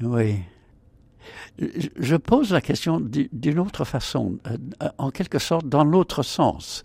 [0.03, 0.37] Oui.
[1.61, 6.83] Je pose la question d'une autre façon, euh, en quelque sorte dans l'autre sens.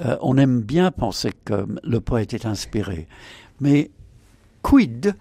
[0.00, 3.06] Euh, on aime bien penser que le poète est inspiré,
[3.60, 3.90] mais
[4.62, 5.14] quid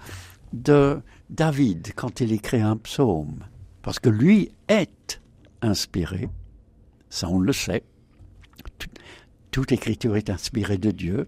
[0.54, 3.44] de David quand il écrit un psaume?
[3.82, 5.20] Parce que lui est
[5.62, 6.30] inspiré,
[7.10, 7.84] ça on le sait.
[9.52, 11.28] Toute, écriture est inspirée de Dieu.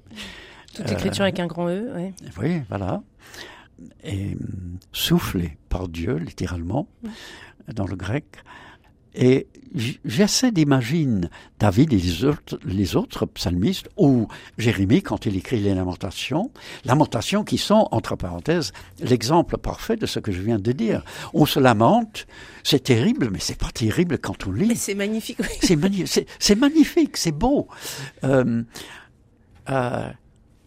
[0.75, 2.13] Toute écriture avec un grand E, oui.
[2.39, 3.01] Oui, voilà.
[4.03, 4.37] Et
[4.91, 6.87] soufflé par Dieu, littéralement,
[7.73, 8.25] dans le grec.
[9.15, 9.47] Et
[10.05, 11.27] j'essaie d'imaginer
[11.59, 16.51] David et les autres, les autres, psalmistes, ou Jérémie quand il écrit les lamentations,
[16.85, 21.03] lamentations qui sont, entre parenthèses, l'exemple parfait de ce que je viens de dire.
[21.33, 22.27] On se lamente,
[22.63, 24.67] c'est terrible, mais c'est pas terrible quand on lit.
[24.67, 25.39] Mais c'est magnifique.
[26.39, 27.67] C'est magnifique, c'est beau.
[28.23, 28.63] Euh,
[29.69, 30.09] euh,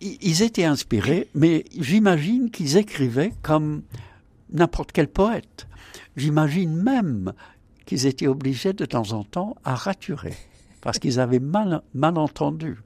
[0.00, 3.82] ils étaient inspirés, mais j'imagine qu'ils écrivaient comme
[4.52, 5.68] n'importe quel poète.
[6.16, 7.32] J'imagine même
[7.86, 10.34] qu'ils étaient obligés de temps en temps à raturer,
[10.80, 12.78] parce qu'ils avaient mal, mal entendu.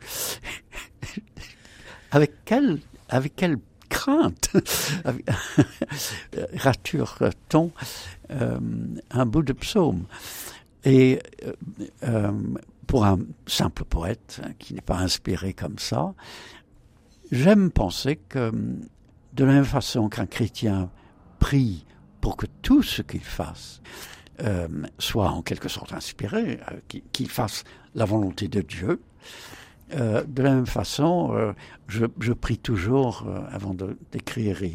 [2.11, 3.59] avec quelle, avec quelle
[3.89, 4.51] crainte
[6.57, 7.73] rature-t-on
[8.31, 8.59] euh,
[9.11, 10.07] un bout de psaume?
[10.85, 11.53] Et euh,
[12.05, 12.33] euh,
[12.87, 16.15] pour un simple poète qui n'est pas inspiré comme ça,
[17.33, 18.53] j'aime penser que
[19.33, 20.91] de la même façon qu'un chrétien
[21.41, 21.85] prie
[22.27, 23.81] pour que tout ce qu'il fasse
[24.43, 24.67] euh,
[24.99, 27.63] soit en quelque sorte inspiré, euh, qu'il fasse
[27.95, 29.01] la volonté de Dieu.
[29.95, 31.55] Euh, de la même façon,
[31.87, 33.77] je, prie toujours avant
[34.11, 34.75] d'écrire et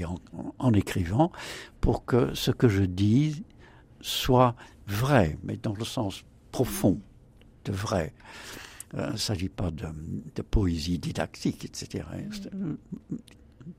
[0.59, 1.33] en, écrivant
[1.81, 3.43] pour que ce que je dis
[3.99, 4.55] soit
[4.87, 6.23] vrai, mais dans le sens
[6.53, 7.01] profond
[7.65, 8.13] de vrai.
[8.93, 12.05] il ne s'agit pas de, poésie didactique, etc.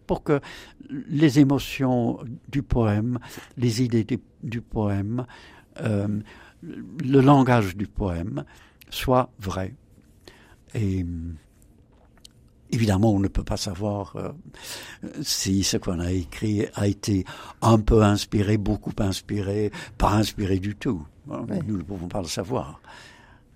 [0.06, 0.40] Pour que
[0.88, 2.18] les émotions
[2.48, 3.18] du poème,
[3.56, 5.26] les idées du, du poème,
[5.80, 6.20] euh,
[6.62, 8.44] le langage du poème
[8.90, 9.74] soit vrai.
[10.74, 11.04] Et
[12.70, 14.30] évidemment, on ne peut pas savoir euh,
[15.22, 17.24] si ce qu'on a écrit a été
[17.60, 21.06] un peu inspiré, beaucoup inspiré, pas inspiré du tout.
[21.26, 22.80] Nous ne pouvons pas le savoir.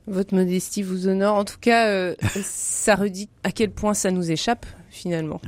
[0.06, 1.36] Votre modestie vous honore.
[1.36, 4.66] En tout cas, euh, ça redit à quel point ça nous échappe
[4.96, 5.40] finalement.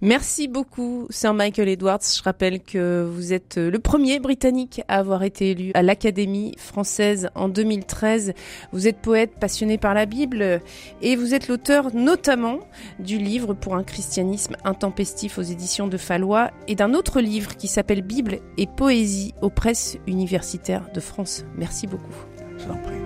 [0.00, 2.00] Merci beaucoup, Sir Michael Edwards.
[2.02, 7.28] Je rappelle que vous êtes le premier Britannique à avoir été élu à l'Académie française
[7.34, 8.32] en 2013.
[8.72, 10.60] Vous êtes poète passionné par la Bible
[11.02, 12.60] et vous êtes l'auteur notamment
[12.98, 17.68] du livre pour un christianisme intempestif aux éditions de Fallois et d'un autre livre qui
[17.68, 21.44] s'appelle Bible et poésie aux presses universitaires de France.
[21.56, 22.14] Merci beaucoup.
[22.58, 23.03] Je vous en prie.